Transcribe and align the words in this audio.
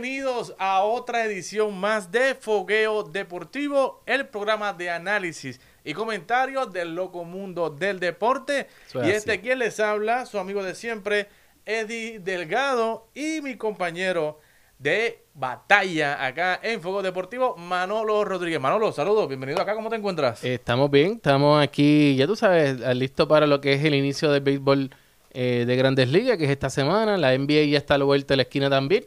bienvenidos 0.00 0.54
a 0.60 0.84
otra 0.84 1.24
edición 1.24 1.76
más 1.76 2.12
de 2.12 2.36
Fogueo 2.36 3.02
Deportivo, 3.02 4.00
el 4.06 4.28
programa 4.28 4.72
de 4.72 4.90
análisis 4.90 5.60
y 5.82 5.92
comentarios 5.92 6.72
del 6.72 6.94
loco 6.94 7.24
mundo 7.24 7.68
del 7.68 7.98
deporte. 7.98 8.68
Y 8.94 8.98
así. 8.98 9.10
este 9.10 9.40
quien 9.40 9.58
les 9.58 9.80
habla, 9.80 10.24
su 10.24 10.38
amigo 10.38 10.62
de 10.62 10.76
siempre, 10.76 11.26
Eddie 11.66 12.20
Delgado 12.20 13.08
y 13.12 13.40
mi 13.42 13.56
compañero 13.56 14.38
de 14.78 15.24
batalla 15.34 16.24
acá 16.24 16.60
en 16.62 16.80
Fuego 16.80 17.02
Deportivo, 17.02 17.56
Manolo 17.56 18.24
Rodríguez. 18.24 18.60
Manolo, 18.60 18.92
saludos, 18.92 19.26
bienvenido 19.26 19.60
acá, 19.60 19.74
¿cómo 19.74 19.90
te 19.90 19.96
encuentras? 19.96 20.44
Eh, 20.44 20.54
Estamos 20.54 20.92
bien, 20.92 21.14
estamos 21.14 21.60
aquí, 21.60 22.14
ya 22.14 22.28
tú 22.28 22.36
sabes, 22.36 22.78
listos 22.94 23.26
para 23.26 23.48
lo 23.48 23.60
que 23.60 23.72
es 23.72 23.84
el 23.84 23.96
inicio 23.96 24.30
del 24.30 24.42
béisbol 24.42 24.90
eh, 25.32 25.64
de 25.66 25.76
Grandes 25.76 26.08
Ligas, 26.08 26.38
que 26.38 26.44
es 26.44 26.50
esta 26.50 26.70
semana. 26.70 27.16
La 27.16 27.36
NBA 27.36 27.64
ya 27.64 27.78
está 27.78 27.94
a 27.94 27.98
la 27.98 28.04
vuelta 28.04 28.34
de 28.34 28.36
la 28.36 28.42
esquina 28.42 28.70
también. 28.70 29.04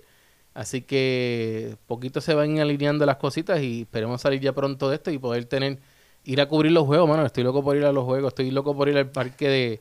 Así 0.54 0.82
que 0.82 1.78
poquito 1.88 2.20
se 2.20 2.34
van 2.34 2.60
alineando 2.60 3.06
las 3.06 3.18
cositas 3.18 3.62
y 3.62 3.82
esperemos 3.82 4.22
salir 4.22 4.42
ya 4.42 4.54
pronto 4.54 4.90
de 4.90 4.96
esto 4.96 5.10
y 5.12 5.18
poder 5.18 5.46
tener, 5.46 5.80
ir 6.26 6.42
a 6.42 6.48
cubrir 6.48 6.74
los 6.74 6.86
juegos, 6.86 7.08
mano. 7.08 7.26
Estoy 7.26 7.44
loco 7.44 7.64
por 7.64 7.78
ir 7.78 7.86
a 7.86 7.92
los 7.94 8.04
juegos, 8.04 8.30
estoy 8.32 8.52
loco 8.52 8.76
por 8.76 8.90
ir 8.90 8.98
al 8.98 9.10
parque 9.12 9.80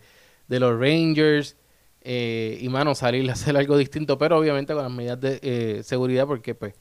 de, 0.48 0.60
los 0.60 0.78
Rangers 0.78 1.56
eh, 2.02 2.58
y, 2.60 2.68
mano, 2.68 2.94
salir 2.94 3.28
a 3.30 3.32
hacer 3.32 3.56
algo 3.56 3.76
distinto, 3.76 4.16
pero 4.18 4.38
obviamente 4.38 4.72
con 4.74 4.82
las 4.82 4.92
medidas 4.92 5.20
de 5.20 5.40
eh, 5.42 5.82
seguridad 5.82 6.26
porque, 6.26 6.54
pues, 6.54 6.74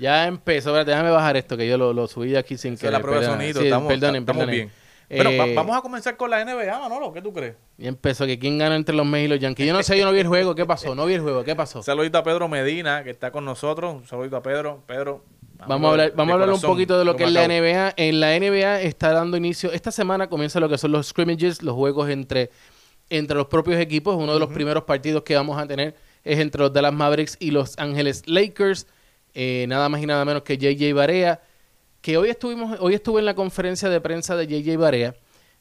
Ya 0.01 0.25
empezó, 0.28 0.73
déjame 0.84 1.12
bajar 1.12 1.38
esto 1.38 1.56
que 1.56 1.67
yo 1.67 1.78
lo, 1.78 1.94
lo 1.94 2.07
subí 2.07 2.29
de 2.31 2.39
aquí 2.39 2.57
sin 2.57 2.73
es 2.73 2.79
querer. 2.79 2.94
la 2.94 3.00
prueba 3.01 3.22
de 3.22 3.28
sonido, 3.28 3.59
Sí, 3.62 3.67
estamos, 3.67 3.88
perdonen, 3.88 4.22
estamos 4.23 4.39
perdonen. 4.45 4.69
bien. 4.69 4.81
Bueno, 5.23 5.38
va- 5.44 5.47
Eh, 5.50 5.53
vamos 5.56 5.78
a 5.78 5.81
comenzar 5.81 6.17
con 6.17 6.29
la 6.31 6.39
NBA, 6.44 6.79
Manolo, 6.79 7.12
¿qué 7.13 7.22
tú 7.22 7.31
crees? 7.34 7.56
Ya 7.78 7.89
empezó, 7.89 8.25
que 8.25 8.40
quién 8.40 8.57
gana 8.57 8.75
entre 8.78 8.95
los 8.95 9.06
Mets 9.06 9.25
y 9.25 9.28
los 9.28 9.40
Yankees. 9.40 9.67
Yo 9.67 9.73
no 9.73 9.84
sé, 9.84 9.97
yo 9.97 10.06
no 10.06 10.11
vi 10.13 10.19
el 10.22 10.28
juego, 10.28 10.56
¿qué 10.56 10.66
pasó? 10.66 10.95
No 10.95 11.06
vi 11.06 11.13
el 11.13 11.22
juego, 11.22 11.44
¿qué 11.44 11.56
pasó? 11.56 11.84
Saludito 11.84 12.17
a 12.17 12.23
Pedro 12.23 12.47
Medina, 12.47 13.03
que 13.03 13.09
está 13.11 13.31
con 13.31 13.45
nosotros. 13.45 13.94
Un 13.94 14.07
saludito 14.07 14.38
a 14.38 14.41
Pedro. 14.41 14.81
Pedro. 14.88 15.23
Vamos 15.67 15.90
a 15.90 15.91
hablar, 15.91 16.13
vamos 16.16 16.31
a 16.31 16.34
hablar 16.34 16.50
un 16.50 16.61
poquito 16.61 16.97
de 16.97 17.06
lo 17.06 17.16
que 17.16 17.25
es 17.25 17.31
la. 17.31 17.45
NBA. 17.47 17.94
En 17.97 18.19
la 18.19 18.35
NBA 18.40 18.81
está 18.81 19.11
dando 19.13 19.38
inicio, 19.38 19.72
esta 19.72 19.91
semana 19.91 20.28
comienza 20.28 20.59
lo 20.59 20.67
que 20.67 20.79
son 20.79 20.91
los 20.91 21.07
scrimmages, 21.09 21.61
los 21.61 21.75
juegos 21.75 22.09
entre, 22.09 22.50
entre 23.11 23.35
los 23.38 23.45
propios 23.45 23.79
equipos. 23.79 24.16
Uno 24.16 24.34
de 24.34 24.40
los 24.40 24.50
primeros 24.50 24.85
partidos 24.85 25.22
que 25.22 25.35
vamos 25.35 25.61
a 25.61 25.67
tener 25.67 25.93
es 26.23 26.40
entre 26.40 26.61
los 26.61 26.73
Dallas 26.73 26.93
Mavericks 26.93 27.37
y 27.40 27.52
los 27.52 27.78
Ángeles 27.78 28.23
Lakers. 28.26 28.87
Eh, 29.33 29.66
nada 29.67 29.87
más 29.89 30.01
y 30.01 30.05
nada 30.05 30.25
menos 30.25 30.43
que 30.43 30.57
JJ 30.57 30.93
Barea, 30.93 31.41
que 32.01 32.17
hoy 32.17 32.29
estuvimos, 32.29 32.78
hoy 32.79 32.95
estuve 32.95 33.19
en 33.19 33.25
la 33.25 33.33
conferencia 33.33 33.89
de 33.89 34.01
prensa 34.01 34.35
de 34.35 34.47
JJ 34.47 34.78
Barea, 34.78 35.16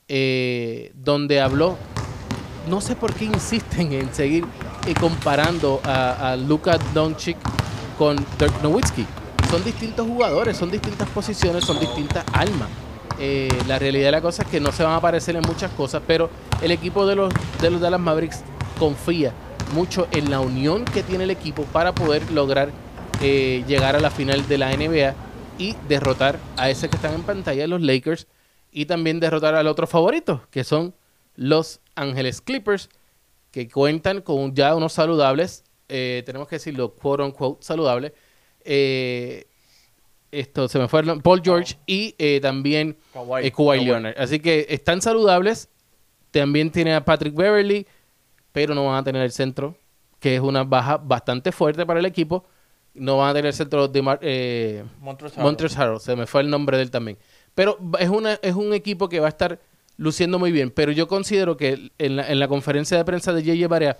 eh, 0.09 0.91
donde 0.95 1.41
habló 1.41 1.77
no 2.69 2.81
sé 2.81 2.95
por 2.95 3.15
qué 3.15 3.25
insisten 3.25 3.93
en 3.93 4.13
seguir 4.13 4.45
eh, 4.87 4.95
comparando 4.99 5.81
a, 5.85 6.33
a 6.33 6.37
Doncic 6.37 7.37
con 7.97 8.17
Dirk 8.39 8.63
Nowitzki. 8.63 9.07
Son 9.51 9.65
distintos 9.65 10.07
jugadores, 10.07 10.57
son 10.57 10.71
distintas 10.71 11.09
posiciones, 11.09 11.65
son 11.65 11.81
distintas 11.81 12.25
almas. 12.33 12.69
La 13.67 13.79
realidad 13.79 14.07
de 14.07 14.13
la 14.13 14.21
cosa 14.23 14.43
es 14.43 14.49
que 14.49 14.61
no 14.61 14.73
se 14.73 14.83
van 14.83 14.95
a 14.95 15.01
parecer 15.01 15.37
en 15.37 15.43
muchas 15.43 15.71
cosas, 15.73 16.03
pero 16.07 16.31
el 16.63 16.71
equipo 16.71 17.05
de 17.07 17.17
los, 17.17 17.33
de 17.61 17.71
los 17.71 17.81
Dallas 17.81 18.01
Mavericks 18.01 18.43
confía 18.79 19.35
mucho 19.75 20.09
en 20.13 20.31
la 20.31 20.41
unión 20.41 20.85
que 20.85 21.03
tiene 21.03 21.25
el 21.25 21.31
equipo 21.31 21.65
para 21.65 21.95
poder 21.95 22.31
lograr 22.33 22.71
eh, 23.21 23.65
llegar 23.67 23.97
a 23.97 24.01
la 24.01 24.11
final 24.11 24.47
de 24.49 24.59
la 24.59 24.75
NBA 24.77 25.15
y 25.59 25.77
derrotar 25.89 26.39
a 26.57 26.71
ese 26.71 26.89
que 26.89 26.97
están 26.97 27.15
en 27.15 27.23
pantalla, 27.23 27.67
los 27.67 27.81
Lakers, 27.83 28.27
y 28.73 28.87
también 28.87 29.21
derrotar 29.21 29.55
al 29.55 29.67
otro 29.67 29.87
favorito, 29.87 30.47
que 30.51 30.65
son 30.65 30.95
los 31.37 31.81
Ángeles 31.95 32.41
Clippers, 32.41 32.89
que 33.51 33.69
cuentan 33.69 34.23
con 34.23 34.55
ya 34.55 34.75
unos 34.75 34.93
saludables, 34.93 35.65
eh, 35.89 36.23
tenemos 36.25 36.49
que 36.49 36.57
decirlo, 36.57 36.95
quote 36.95 37.23
unquote, 37.25 37.65
saludables. 37.65 38.13
Eh, 38.65 39.47
esto 40.31 40.69
se 40.69 40.79
me 40.79 40.87
fue 40.87 41.03
Paul 41.21 41.43
George 41.43 41.77
y 41.87 42.15
eh, 42.19 42.39
también 42.41 42.97
Kawhi. 43.13 43.47
eh, 43.47 43.51
Kawhi 43.51 43.79
Kawhi. 43.79 43.85
Leonard. 43.85 44.15
Así 44.17 44.39
que 44.39 44.67
están 44.69 45.03
saludables. 45.03 45.69
También 46.31 46.71
tiene 46.71 46.95
a 46.95 47.05
Patrick 47.05 47.35
Beverly, 47.35 47.87
pero 48.53 48.75
no 48.75 48.87
van 48.87 48.99
a 48.99 49.03
tener 49.05 49.23
el 49.23 49.33
centro, 49.33 49.77
que 50.21 50.37
es 50.37 50.41
una 50.41 50.63
baja 50.63 50.97
bastante 50.99 51.51
fuerte 51.51 51.85
para 51.85 51.99
el 51.99 52.07
equipo. 52.07 52.45
No 52.95 53.19
van 53.19 53.31
a 53.31 53.33
tener 53.35 53.47
el 53.47 53.53
centro 53.55 53.87
de 53.89 54.03
Mar- 54.03 54.19
eh, 54.23 54.85
Harrell, 55.77 56.01
se 56.01 56.17
me 56.17 56.27
fue 56.27 56.41
el 56.43 56.51
nombre 56.51 56.77
de 56.77 56.83
él 56.85 56.91
también. 56.91 57.19
Pero 57.55 57.79
es, 57.99 58.09
una, 58.09 58.35
es 58.43 58.55
un 58.55 58.73
equipo 58.75 59.09
que 59.09 59.21
va 59.21 59.27
a 59.27 59.31
estar 59.31 59.61
luciendo 59.97 60.39
muy 60.39 60.51
bien. 60.53 60.71
Pero 60.71 60.91
yo 60.93 61.07
considero 61.07 61.57
que 61.57 61.91
en 61.99 62.17
la, 62.17 62.29
en 62.31 62.39
la 62.41 62.49
conferencia 62.49 62.97
de 62.97 63.05
prensa 63.05 63.33
de 63.33 63.43
J.J. 63.43 63.69
Barea, 63.69 63.97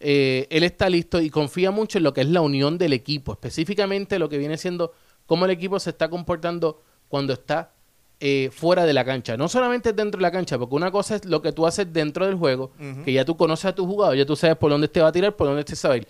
eh, 0.00 0.46
él 0.50 0.62
está 0.62 0.88
listo 0.88 1.20
y 1.20 1.30
confía 1.30 1.70
mucho 1.70 1.98
en 1.98 2.04
lo 2.04 2.12
que 2.14 2.20
es 2.20 2.28
la 2.28 2.40
unión 2.40 2.78
del 2.78 2.92
equipo. 2.92 3.32
Específicamente 3.32 4.18
lo 4.18 4.28
que 4.28 4.38
viene 4.38 4.56
siendo 4.56 4.92
cómo 5.26 5.44
el 5.44 5.50
equipo 5.50 5.78
se 5.80 5.90
está 5.90 6.08
comportando 6.08 6.82
cuando 7.08 7.32
está 7.32 7.72
eh, 8.20 8.50
fuera 8.52 8.84
de 8.84 8.92
la 8.92 9.04
cancha. 9.04 9.36
No 9.36 9.48
solamente 9.48 9.92
dentro 9.92 10.18
de 10.18 10.22
la 10.22 10.30
cancha, 10.30 10.58
porque 10.58 10.74
una 10.74 10.90
cosa 10.90 11.16
es 11.16 11.24
lo 11.24 11.40
que 11.42 11.52
tú 11.52 11.66
haces 11.66 11.92
dentro 11.92 12.26
del 12.26 12.34
juego, 12.36 12.72
que 13.04 13.12
ya 13.12 13.24
tú 13.24 13.36
conoces 13.36 13.66
a 13.66 13.74
tu 13.74 13.86
jugador, 13.86 14.16
ya 14.16 14.26
tú 14.26 14.36
sabes 14.36 14.56
por 14.56 14.70
dónde 14.70 14.88
te 14.88 15.00
va 15.00 15.08
a 15.08 15.12
tirar, 15.12 15.34
por 15.36 15.46
dónde 15.48 15.64
te 15.64 15.74
va 15.88 15.94
a 15.94 15.96
ir. 15.98 16.08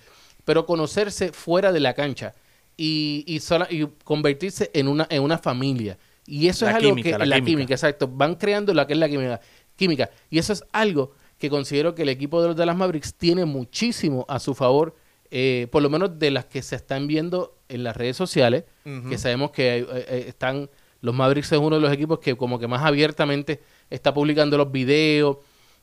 Pero 0.48 0.64
conocerse 0.64 1.30
fuera 1.32 1.72
de 1.72 1.80
la 1.80 1.92
cancha 1.92 2.32
y, 2.76 3.22
y, 3.26 3.40
sola- 3.40 3.68
y 3.70 3.86
convertirse 4.02 4.70
en 4.72 4.88
una, 4.88 5.06
en 5.10 5.22
una 5.22 5.36
familia. 5.36 5.98
Y 6.26 6.48
eso 6.48 6.64
La 6.64 6.70
es 6.72 6.76
algo 6.78 6.88
química, 6.90 7.10
que 7.10 7.18
la 7.18 7.26
la 7.26 7.36
química. 7.36 7.50
química, 7.50 7.74
exacto. 7.74 8.08
Van 8.08 8.34
creando 8.36 8.72
lo 8.72 8.86
que 8.86 8.94
es 8.94 8.98
la 8.98 9.08
química, 9.08 9.40
química. 9.76 10.10
Y 10.30 10.38
eso 10.38 10.52
es 10.54 10.64
algo 10.72 11.12
que 11.38 11.50
considero 11.50 11.94
que 11.94 12.02
el 12.02 12.08
equipo 12.08 12.40
de 12.40 12.48
los 12.48 12.56
Dallas 12.56 12.76
Mavericks 12.76 13.14
tiene 13.14 13.44
muchísimo 13.44 14.24
a 14.28 14.38
su 14.38 14.54
favor, 14.54 14.96
eh, 15.30 15.66
por 15.70 15.82
lo 15.82 15.90
menos 15.90 16.18
de 16.18 16.30
las 16.30 16.46
que 16.46 16.62
se 16.62 16.76
están 16.76 17.06
viendo 17.06 17.54
en 17.68 17.84
las 17.84 17.94
redes 17.96 18.16
sociales, 18.16 18.64
que 19.10 19.18
sabemos 19.18 19.50
que 19.50 19.78
eh, 19.78 19.86
eh, 19.90 20.24
están, 20.28 20.70
los 21.02 21.14
Mavericks 21.14 21.52
es 21.52 21.58
uno 21.58 21.76
de 21.76 21.82
los 21.82 21.92
equipos 21.92 22.18
que 22.20 22.34
como 22.36 22.58
que 22.58 22.66
más 22.66 22.82
abiertamente 22.82 23.60
está 23.90 24.12
publicando 24.14 24.56
los 24.56 24.72
videos, 24.72 25.36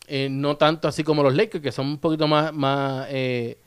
eh, 0.07 0.27
no 0.29 0.57
tanto 0.57 0.87
así 0.87 1.03
como 1.03 1.21
los 1.23 1.35
Lakers, 1.35 1.61
que 1.63 1.71
son 1.71 1.85
un 1.87 1.97
poquito 1.99 2.27
más, 2.27 2.51
más, 2.53 3.07
eh, 3.11 3.57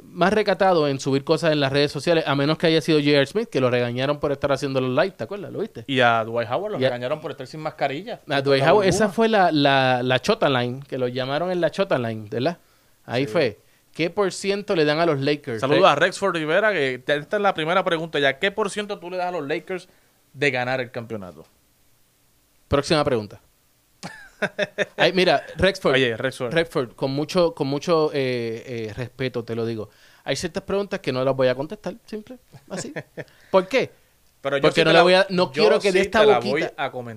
más 0.00 0.32
recatados 0.32 0.88
en 0.90 0.98
subir 1.00 1.22
cosas 1.22 1.52
en 1.52 1.60
las 1.60 1.70
redes 1.72 1.92
sociales, 1.92 2.24
a 2.26 2.34
menos 2.34 2.56
que 2.58 2.66
haya 2.66 2.80
sido 2.80 2.98
J.R. 2.98 3.26
Smith, 3.26 3.48
que 3.50 3.60
lo 3.60 3.70
regañaron 3.70 4.18
por 4.20 4.32
estar 4.32 4.50
haciendo 4.50 4.80
los 4.80 4.90
live, 4.90 5.10
¿te 5.16 5.24
acuerdas? 5.24 5.52
¿Lo 5.52 5.58
viste? 5.60 5.84
Y 5.86 6.00
a 6.00 6.24
Dwight 6.24 6.48
Howard 6.50 6.72
lo 6.72 6.80
Y 6.80 6.84
a- 6.84 6.88
regañaron 6.88 7.20
por 7.20 7.30
estar 7.30 7.46
sin 7.46 7.60
mascarilla. 7.60 8.20
A 8.28 8.40
Dwight 8.40 8.64
Howard, 8.64 8.86
esa 8.86 9.08
fue 9.10 9.28
la, 9.28 9.52
la, 9.52 10.02
la 10.02 10.18
Chota 10.20 10.48
Line, 10.48 10.80
que 10.88 10.96
lo 10.98 11.08
llamaron 11.08 11.50
en 11.50 11.60
la 11.60 11.70
Chota 11.70 11.98
Line, 11.98 12.28
¿verdad? 12.30 12.58
Ahí 13.04 13.26
fue. 13.26 13.58
¿Qué 13.92 14.08
por 14.08 14.32
ciento 14.32 14.74
le 14.74 14.86
dan 14.86 14.98
a 15.00 15.04
los 15.06 15.20
Lakers? 15.20 15.60
Saludos 15.60 15.84
a 15.84 15.94
Rexford 15.94 16.34
Rivera, 16.36 16.72
que 16.72 16.94
esta 16.94 17.36
es 17.36 17.42
la 17.42 17.52
primera 17.52 17.84
pregunta 17.84 18.18
ya. 18.18 18.38
¿Qué 18.38 18.50
por 18.50 18.70
ciento 18.70 18.98
tú 18.98 19.10
le 19.10 19.18
das 19.18 19.26
a 19.26 19.30
los 19.32 19.46
Lakers 19.46 19.88
de 20.32 20.50
ganar 20.50 20.80
el 20.80 20.90
campeonato? 20.90 21.44
Próxima 22.68 23.04
pregunta. 23.04 23.40
Ay, 24.96 25.12
mira, 25.12 25.44
Rexford. 25.56 25.94
Oye, 25.94 26.16
Rexford. 26.16 26.52
Redford, 26.52 26.94
con 26.94 27.10
mucho, 27.12 27.54
con 27.54 27.66
mucho 27.66 28.10
eh, 28.12 28.62
eh, 28.88 28.92
respeto 28.94 29.44
te 29.44 29.54
lo 29.54 29.66
digo. 29.66 29.90
Hay 30.24 30.36
ciertas 30.36 30.62
preguntas 30.62 31.00
que 31.00 31.12
no 31.12 31.24
las 31.24 31.34
voy 31.34 31.48
a 31.48 31.54
contestar, 31.54 31.94
simple, 32.06 32.38
así. 32.68 32.92
¿Por 33.50 33.66
qué? 33.66 33.90
Pero 34.40 34.56
yo 34.56 34.62
Porque 34.62 34.80
sí 34.80 34.84
no 34.84 34.92
la 34.92 35.02
voy 35.02 35.14
a, 35.14 35.26
no 35.30 35.52
quiero 35.52 35.78
que 35.78 35.92
de 35.92 36.00
esta 36.00 36.24
boquita. 36.24 36.72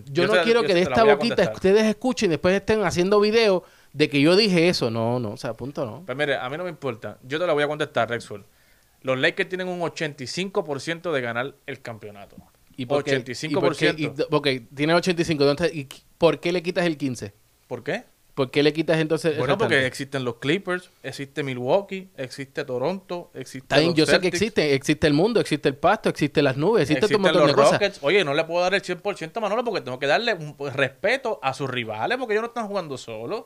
Yo, 0.06 0.24
Yo 0.24 0.28
no 0.28 0.34
te- 0.34 0.42
quiero 0.44 0.62
yo 0.62 0.68
que 0.68 0.74
de 0.76 0.82
esta 0.82 1.04
boquita 1.04 1.52
ustedes 1.54 1.84
escuchen 1.86 2.30
y 2.30 2.32
después 2.32 2.56
estén 2.56 2.84
haciendo 2.84 3.20
videos 3.20 3.64
de 3.94 4.10
que 4.10 4.22
yo 4.22 4.36
dije 4.36 4.70
eso. 4.70 4.92
No, 4.92 5.20
no, 5.20 5.32
o 5.32 5.38
sea, 5.38 5.54
punto 5.54 5.86
no. 5.86 6.04
Pues 6.06 6.16
mire, 6.18 6.36
a 6.36 6.48
mí 6.50 6.58
no 6.58 6.64
me 6.64 6.70
importa. 6.70 7.18
Yo 7.24 7.40
te 7.40 7.48
la 7.48 7.54
voy 7.54 7.64
a 7.64 7.68
contestar, 7.68 8.10
Rexford. 8.10 8.44
Los 9.02 9.20
Lakers 9.20 9.50
tienen 9.50 9.68
un 9.68 9.80
85% 9.82 11.12
de 11.12 11.22
ganar 11.22 11.56
el 11.66 11.82
campeonato. 11.82 12.36
¿Y 12.78 12.86
por 12.86 13.04
qué? 13.04 13.24
85%. 13.24 13.50
¿Y 13.52 13.54
por 13.56 13.76
qué? 13.76 13.96
Y- 13.98 14.06
ok, 14.30 14.48
tiene 14.76 14.94
85. 14.94 15.50
Entonces, 15.50 15.76
¿y 15.76 15.88
¿Por 16.18 16.40
qué 16.40 16.52
le 16.52 16.64
quitas 16.64 16.86
el 16.86 16.98
15? 16.98 17.34
¿Por 17.68 17.84
qué? 17.84 18.04
¿Por 18.36 18.52
qué 18.52 18.64
le 18.64 18.74
quitas 18.74 19.00
entonces 19.00 19.32
el 19.32 19.38
Bueno, 19.38 19.58
porque 19.58 19.86
existen 19.86 20.26
los 20.26 20.36
Clippers, 20.36 20.92
existe 21.04 21.42
Milwaukee, 21.42 22.10
existe 22.18 22.66
Toronto, 22.66 23.32
existe 23.34 23.60
Está 23.60 23.78
bien, 23.78 23.92
los 23.92 23.96
yo 23.96 24.06
sé 24.06 24.20
que 24.20 24.28
existe, 24.28 24.74
existe 24.74 25.08
el 25.08 25.14
mundo, 25.14 25.40
existe 25.40 25.70
el 25.70 25.76
pasto, 25.78 26.10
existe 26.10 26.42
las 26.42 26.58
nubes, 26.58 26.90
existe 26.90 27.08
todo 27.08 27.18
un 27.18 27.22
montón 27.22 27.42
los 27.44 27.56
de 27.56 27.56
cosas. 27.56 28.00
Oye, 28.02 28.26
no 28.26 28.34
le 28.34 28.44
puedo 28.44 28.62
dar 28.62 28.74
el 28.74 28.82
100% 28.82 29.38
a 29.38 29.40
Manolo 29.40 29.64
porque 29.64 29.80
tengo 29.80 30.00
que 30.00 30.08
darle 30.08 30.34
un 30.34 30.58
pues, 30.58 30.74
respeto 30.74 31.40
a 31.42 31.54
sus 31.54 31.70
rivales 31.70 32.18
porque 32.18 32.34
ellos 32.34 32.42
no 32.42 32.48
están 32.50 32.68
jugando 32.68 32.98
solos. 32.98 33.46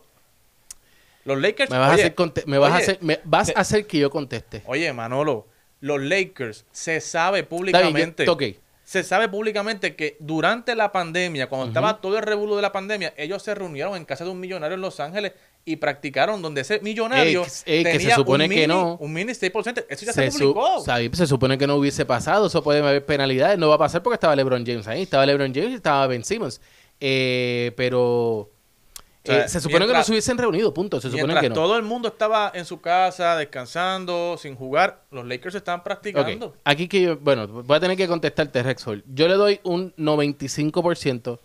Los 1.23 1.39
Lakers... 1.39 1.69
Me 1.69 1.77
vas, 1.77 1.91
a, 1.91 1.93
hacer 1.93 2.15
me 2.47 2.57
vas, 2.57 2.73
a, 2.73 2.77
hacer, 2.77 2.97
me 3.01 3.19
vas 3.25 3.49
a 3.49 3.59
hacer 3.59 3.85
que 3.85 3.99
yo 3.99 4.09
conteste. 4.09 4.63
Oye, 4.65 4.91
Manolo, 4.91 5.47
los 5.81 6.01
Lakers 6.01 6.65
se 6.71 6.99
sabe 6.99 7.39
Está 7.39 7.49
bien, 7.55 7.59
públicamente... 7.59 8.25
yo- 8.25 8.33
ok. 8.33 8.43
Se 8.89 9.03
sabe 9.03 9.29
públicamente 9.29 9.95
que 9.95 10.17
durante 10.19 10.73
la 10.73 10.91
pandemia, 10.91 11.47
cuando 11.47 11.67
estaba 11.67 12.01
todo 12.01 12.17
el 12.17 12.23
revuelo 12.23 12.55
de 12.55 12.63
la 12.63 12.71
pandemia, 12.71 13.13
ellos 13.17 13.43
se 13.43 13.53
reunieron 13.53 13.95
en 13.95 14.03
casa 14.03 14.23
de 14.23 14.31
un 14.31 14.39
millonario 14.39 14.73
en 14.73 14.81
Los 14.81 14.99
Ángeles 14.99 15.33
y 15.63 15.75
practicaron 15.75 16.41
donde 16.41 16.61
ese 16.61 16.79
millonario 16.79 17.43
Ex- 17.43 17.63
que 17.65 17.99
se 17.99 18.09
supone 18.09 18.45
un 18.45 18.49
que 18.49 18.55
mini, 18.55 18.67
no. 18.67 18.97
un 18.99 19.13
mini 19.13 19.33
6%. 19.33 19.85
Eso 19.87 20.05
ya 20.07 20.11
se, 20.11 20.31
publicó. 20.31 20.81
sabe, 20.83 21.07
se 21.13 21.27
supone 21.27 21.59
que 21.59 21.67
no 21.67 21.75
hubiese 21.75 22.03
pasado, 22.03 22.47
eso 22.47 22.63
puede 22.63 22.79
haber 22.79 23.05
penalidades, 23.05 23.59
no 23.59 23.69
va 23.69 23.75
a 23.75 23.77
pasar 23.77 24.01
porque 24.01 24.15
estaba 24.15 24.35
LeBron 24.35 24.65
James 24.65 24.87
ahí, 24.87 25.03
estaba 25.03 25.23
LeBron 25.23 25.53
James 25.53 25.69
y 25.69 25.75
estaba 25.75 26.07
Ben 26.07 26.23
Simmons. 26.23 26.59
Eh, 26.99 27.73
pero 27.77 28.49
O 29.21 29.27
sea, 29.31 29.45
eh, 29.45 29.49
se 29.49 29.59
supone 29.59 29.85
que 29.85 29.93
no 29.93 30.03
se 30.03 30.11
hubiesen 30.11 30.37
reunido, 30.37 30.73
punto, 30.73 31.01
se 31.01 31.11
supone 31.11 31.39
que 31.41 31.49
no. 31.49 31.55
todo 31.55 31.75
el 31.75 31.83
mundo 31.83 32.07
estaba 32.07 32.51
en 32.55 32.63
su 32.65 32.79
casa, 32.79 33.35
descansando, 33.35 34.37
sin 34.37 34.55
jugar, 34.55 35.03
los 35.11 35.25
Lakers 35.25 35.55
estaban 35.55 35.83
practicando. 35.83 36.55
Aquí 36.63 36.87
que 36.87 37.01
yo, 37.01 37.17
bueno, 37.17 37.47
voy 37.47 37.75
a 37.77 37.79
tener 37.81 37.97
que 37.97 38.07
contestarte, 38.07 38.63
Rexol. 38.63 39.03
Yo 39.13 39.27
le 39.27 39.33
doy 39.35 39.59
un 39.63 39.93
95% 39.95 41.39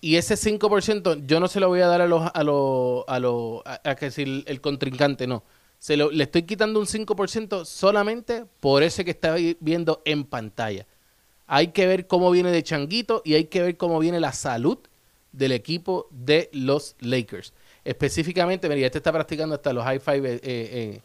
y 0.00 0.16
ese 0.16 0.34
5% 0.36 1.24
yo 1.26 1.40
no 1.40 1.48
se 1.48 1.60
lo 1.60 1.68
voy 1.68 1.80
a 1.80 1.86
dar 1.86 2.00
a 2.02 2.06
los, 2.06 2.30
a 2.34 2.42
los, 2.44 3.04
a 3.08 3.18
los, 3.18 3.62
a, 3.64 3.80
a 3.90 3.94
que 3.94 4.10
si 4.10 4.22
el, 4.22 4.44
el 4.46 4.60
contrincante 4.60 5.26
no. 5.26 5.42
Se 5.78 5.96
lo, 5.96 6.10
le 6.10 6.24
estoy 6.24 6.42
quitando 6.44 6.78
un 6.80 6.86
5% 6.86 7.64
solamente 7.64 8.44
por 8.60 8.82
ese 8.82 9.04
que 9.04 9.10
está 9.10 9.34
vi- 9.34 9.56
viendo 9.60 10.02
en 10.04 10.24
pantalla. 10.24 10.86
Hay 11.46 11.68
que 11.68 11.86
ver 11.86 12.06
cómo 12.06 12.30
viene 12.30 12.50
de 12.50 12.62
Changuito 12.62 13.20
y 13.24 13.34
hay 13.34 13.44
que 13.46 13.62
ver 13.62 13.76
cómo 13.76 13.98
viene 13.98 14.18
la 14.20 14.32
salud 14.32 14.78
del 15.36 15.52
equipo 15.52 16.06
de 16.10 16.48
los 16.52 16.96
Lakers. 17.00 17.52
Específicamente, 17.84 18.68
mira, 18.68 18.86
este 18.86 18.98
está 18.98 19.12
practicando 19.12 19.54
hasta 19.54 19.72
los 19.72 19.84
high 19.84 20.00
five 20.00 20.34
eh, 20.34 20.40
eh, 20.42 21.00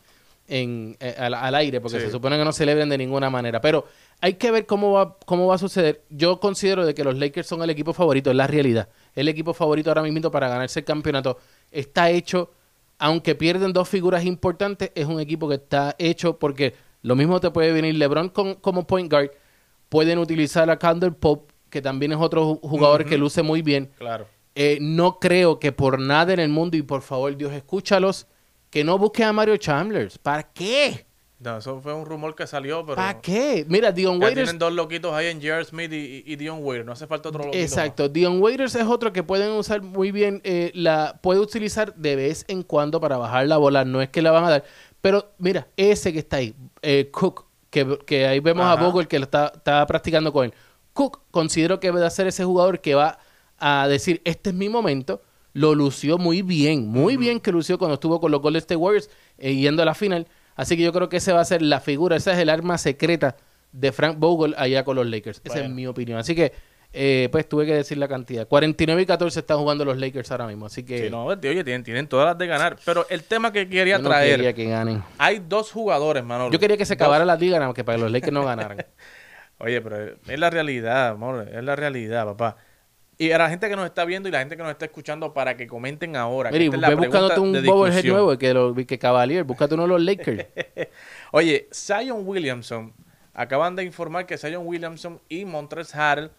en, 0.48 0.98
eh, 1.00 1.16
al, 1.18 1.34
al 1.36 1.56
aire, 1.56 1.80
porque 1.80 2.00
Sí. 2.00 2.06
se 2.06 2.12
supone 2.12 2.38
que 2.38 2.44
no 2.46 2.52
celebran 2.52 2.90
de 2.90 2.98
ninguna 2.98 3.30
manera. 3.30 3.62
Pero 3.62 3.86
hay 4.22 4.34
que 4.34 4.50
ver 4.52 4.66
cómo 4.66 4.94
va, 4.94 5.18
cómo 5.26 5.46
va 5.48 5.56
a 5.56 5.58
suceder. 5.60 6.02
Yo 6.10 6.40
considero 6.40 6.86
de 6.86 6.94
que 6.94 7.04
los 7.04 7.18
Lakers 7.18 7.48
son 7.48 7.62
el 7.62 7.70
equipo 7.70 7.94
favorito, 7.94 8.30
es 8.32 8.36
la 8.36 8.48
realidad. 8.48 8.90
El 9.16 9.28
equipo 9.28 9.54
favorito 9.54 9.90
ahora 9.92 10.02
mismo 10.02 10.32
para 10.32 10.50
ganarse 10.50 10.80
el 10.80 10.86
campeonato. 10.86 11.38
Está 11.72 12.10
hecho, 12.10 12.52
aunque 12.98 13.36
pierden 13.36 13.74
dos 13.74 13.88
figuras 13.88 14.26
importantes, 14.26 14.92
es 14.96 15.06
un 15.06 15.20
equipo 15.20 15.48
que 15.48 15.56
está 15.56 15.96
hecho 16.00 16.40
porque 16.40 16.74
lo 17.04 17.16
mismo 17.16 17.40
te 17.40 17.52
puede 17.52 17.72
venir 17.72 17.96
LeBron 17.96 18.30
con- 18.30 18.56
como 18.56 18.88
point 18.88 19.12
guard. 19.12 19.32
Pueden 19.90 20.18
utilizar 20.20 20.70
a 20.70 20.78
Candle 20.78 21.12
Pope, 21.12 21.49
que 21.70 21.82
también 21.82 22.12
es 22.12 22.18
otro 22.20 22.46
ju- 22.56 22.60
jugador 22.62 23.06
que 23.06 23.18
luce 23.18 23.42
muy 23.44 23.62
bien. 23.62 23.92
Claro. 23.98 24.28
Eh, 24.56 24.78
no 24.82 25.20
creo 25.20 25.60
que 25.60 25.72
por 25.72 26.00
nada 26.00 26.34
en 26.34 26.40
el 26.40 26.50
mundo, 26.50 26.76
y 26.76 26.82
por 26.82 27.02
favor, 27.02 27.36
Dios, 27.38 27.52
escúchalos, 27.54 28.28
que 28.70 28.84
no 28.84 28.98
busquen 28.98 29.28
a 29.28 29.34
Mario 29.34 29.56
Chandlers. 29.58 30.18
¿Para 30.18 30.44
qué? 30.44 31.06
No, 31.40 31.58
eso 31.60 31.80
fue 31.80 31.94
un 31.94 32.06
rumor 32.06 32.36
que 32.36 32.46
salió, 32.46 32.84
pero 32.86 32.98
¿Para 32.98 33.22
qué? 33.22 33.66
Mira, 33.70 33.94
Dion 33.94 34.16
Waiters. 34.22 34.34
tienen 34.36 34.60
dos 34.60 34.74
loquitos 34.74 35.14
ahí 35.14 35.28
en 35.28 35.38
J.R. 35.40 35.64
Smith 35.64 35.90
y, 35.94 36.36
Dion 36.36 36.60
Waiter. 36.62 36.86
No 36.86 36.92
hace 36.92 37.08
falta 37.08 37.30
otro 37.30 37.46
loquito. 37.46 37.58
Exacto. 37.64 38.10
Dion 38.10 38.42
Waiters 38.42 38.76
es 38.76 38.84
otro 38.86 39.14
que 39.14 39.24
pueden 39.24 39.52
usar 39.54 39.82
muy 39.82 40.12
bien. 40.12 40.42
eh, 40.44 40.72
la 40.76 41.18
Puede 41.24 41.40
utilizar 41.40 41.96
de 41.96 42.18
vez 42.18 42.44
en 42.50 42.62
cuando 42.64 43.00
para 43.00 43.16
bajar 43.18 43.48
la 43.48 43.56
bola. 43.56 43.86
No 43.86 44.02
es 44.02 44.10
que 44.10 44.22
la 44.22 44.32
van 44.32 44.44
a 44.44 44.50
dar. 44.50 44.64
Pero 45.00 45.32
mira, 45.38 45.66
ese 45.78 46.12
que 46.12 46.20
está 46.20 46.38
ahí, 46.38 46.54
eh, 46.82 47.08
Cook, 47.10 47.46
que, 47.70 47.98
que 48.06 48.28
ahí 48.28 48.42
vemos 48.42 48.66
a 48.66 48.74
Ajá. 48.74 48.84
Bogle 48.84 49.08
que 49.08 49.18
lo 49.18 49.24
está, 49.24 49.54
está 49.56 49.88
practicando 49.88 50.34
con 50.34 50.44
él. 50.44 50.54
Cook, 50.94 51.22
considero 51.32 51.80
que 51.80 51.92
va 51.92 52.06
a 52.06 52.10
ser 52.10 52.28
ese 52.28 52.44
jugador 52.44 52.82
que 52.82 52.96
va 52.96 53.20
a 53.58 53.88
decir: 53.88 54.22
Este 54.26 54.50
es 54.50 54.56
mi 54.56 54.70
momento. 54.70 55.22
Lo 55.54 55.74
lució 55.74 56.18
muy 56.20 56.44
bien, 56.44 56.88
muy 56.88 57.18
bien 57.18 57.40
que 57.40 57.52
lució 57.52 57.80
cuando 57.80 57.96
estuvo 57.96 58.20
con 58.22 58.32
los 58.32 58.40
Golden 58.42 58.60
State 58.60 58.76
Warriors 58.76 59.10
eh, 59.40 59.56
yendo 59.56 59.82
a 59.82 59.86
la 59.86 59.96
final. 59.96 60.28
Así 60.56 60.78
que 60.78 60.84
yo 60.84 60.94
creo 60.94 61.10
que 61.10 61.18
ese 61.18 61.34
va 61.34 61.42
a 61.42 61.46
ser 61.46 61.62
la 61.64 61.80
figura, 61.80 62.16
esa 62.16 62.34
es 62.34 62.38
el 62.38 62.50
arma 62.50 62.78
secreta 62.78 63.36
de 63.72 63.92
Frank 63.92 64.20
Vogel 64.20 64.54
allá 64.58 64.84
con 64.84 64.96
los 64.96 65.08
Lakers. 65.08 65.42
Esa 65.44 65.62
es 65.64 65.70
mi 65.70 65.88
opinión. 65.88 66.20
Así 66.20 66.36
que, 66.36 66.54
eh, 66.94 67.30
pues 67.32 67.50
tuve 67.50 67.66
que 67.66 67.74
decir 67.74 67.98
la 67.98 68.08
cantidad. 68.08 68.48
49 68.48 69.02
y 69.02 69.06
14 69.08 69.40
están 69.40 69.58
jugando 69.58 69.86
los 69.86 69.98
Lakers 69.98 70.30
ahora 70.32 70.46
mismo. 70.48 70.68
Así 70.68 70.84
que 70.84 71.06
Sí, 71.06 71.10
no, 71.10 71.26
oye, 71.26 71.64
tienen, 71.64 71.84
tienen 71.84 72.08
todas 72.08 72.28
las 72.28 72.38
de 72.38 72.46
ganar. 72.48 72.78
Pero 72.86 73.08
el 73.10 73.24
tema 73.24 73.52
que 73.52 73.68
quería 73.68 73.98
yo 73.98 74.04
no 74.04 74.10
traer, 74.10 74.36
quería 74.38 74.54
que 74.54 74.66
ganen. 74.66 75.04
hay 75.18 75.40
dos 75.48 75.72
jugadores, 75.72 76.24
Manolo. 76.24 76.52
Yo 76.52 76.60
quería 76.60 76.78
que 76.78 76.86
se 76.86 76.94
Dos- 76.96 77.02
acabara 77.02 77.26
la 77.26 77.36
liga, 77.36 77.58
nada 77.58 77.68
más 77.70 77.76
que 77.76 77.84
para 77.84 77.98
que 77.98 78.04
los 78.04 78.12
Lakers 78.12 78.34
no 78.34 78.46
ganaran. 78.46 78.78
Oye, 79.60 79.82
pero 79.82 80.16
es 80.28 80.40
la 80.40 80.50
realidad, 80.50 81.10
amor, 81.10 81.48
es 81.52 81.64
la 81.64 81.76
realidad, 81.76 82.26
papá. 82.26 82.58
Y 83.18 83.34
a 83.34 83.38
la 83.38 83.50
gente 83.50 83.68
que 83.68 83.76
nos 83.76 83.86
está 83.86 84.06
viendo 84.06 84.30
y 84.30 84.32
la 84.32 84.40
gente 84.40 84.56
que 84.56 84.64
nos 84.64 84.72
está 84.72 84.86
escuchando 84.86 85.34
para 85.34 85.58
que 85.58 85.68
comenten 85.68 86.16
ahora. 86.16 86.52
Mira, 86.52 86.90
ve 86.90 86.96
buscándote 86.96 87.40
un 87.42 87.52
bobblehead 87.66 88.06
nuevo 88.06 88.38
que, 88.38 88.54
lo, 88.54 88.74
que 88.74 88.98
Cavalier. 88.98 89.44
Búscate 89.44 89.74
uno 89.74 89.84
de 89.84 89.90
los 89.90 90.02
Lakers. 90.02 90.46
Oye, 91.34 91.68
Zion 91.74 92.26
Williamson, 92.26 92.94
acaban 93.34 93.76
de 93.76 93.84
informar 93.84 94.26
que 94.26 94.38
Zion 94.38 94.66
Williamson 94.66 95.20
y 95.28 95.44
Montrezl 95.44 96.00
Harrell 96.00 96.32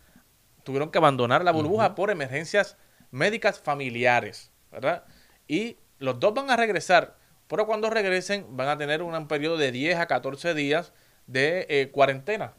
tuvieron 0.65 0.91
que 0.91 0.97
abandonar 0.97 1.45
la 1.45 1.53
burbuja 1.53 1.95
por 1.95 2.11
emergencias 2.11 2.79
médicas 3.11 3.61
familiares, 3.61 4.51
¿verdad? 4.73 5.05
Y 5.47 5.77
los 5.99 6.19
dos 6.19 6.33
van 6.33 6.51
a 6.51 6.57
regresar, 6.57 7.19
pero 7.47 7.67
cuando 7.67 7.91
regresen 7.91 8.47
van 8.57 8.69
a 8.69 8.79
tener 8.79 9.03
un 9.03 9.29
periodo 9.29 9.59
de 9.59 9.71
10 9.71 9.99
a 9.99 10.07
14 10.07 10.55
días 10.55 10.95
de 11.31 11.67
eh, 11.69 11.91
cuarentena. 11.91 12.55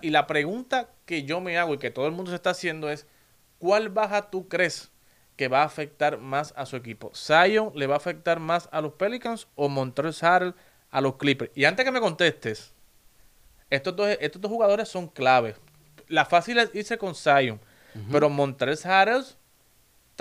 Y 0.00 0.10
la 0.10 0.26
pregunta 0.26 0.90
que 1.06 1.22
yo 1.22 1.40
me 1.40 1.56
hago 1.58 1.74
y 1.74 1.78
que 1.78 1.90
todo 1.90 2.06
el 2.06 2.12
mundo 2.12 2.30
se 2.30 2.36
está 2.36 2.50
haciendo 2.50 2.90
es, 2.90 3.06
¿cuál 3.58 3.90
baja 3.90 4.30
tú 4.30 4.48
crees 4.48 4.90
que 5.36 5.48
va 5.48 5.62
a 5.62 5.66
afectar 5.66 6.18
más 6.18 6.52
a 6.56 6.66
su 6.66 6.76
equipo? 6.76 7.12
¿Zion 7.14 7.72
le 7.74 7.86
va 7.86 7.94
a 7.94 7.98
afectar 7.98 8.40
más 8.40 8.68
a 8.72 8.80
los 8.80 8.94
Pelicans 8.94 9.46
o 9.54 9.68
Montrezl 9.68 10.24
Harrell 10.24 10.54
a 10.90 11.00
los 11.00 11.16
Clippers? 11.16 11.52
Y 11.54 11.64
antes 11.64 11.84
que 11.84 11.92
me 11.92 12.00
contestes, 12.00 12.74
estos 13.70 13.94
dos, 13.94 14.08
estos 14.20 14.42
dos 14.42 14.50
jugadores 14.50 14.88
son 14.88 15.06
claves. 15.06 15.56
La 16.08 16.24
fácil 16.24 16.58
es 16.58 16.74
irse 16.74 16.98
con 16.98 17.14
Zion, 17.14 17.60
pero 18.10 18.28
Montrezl 18.28 18.88
Harrell 18.88 19.24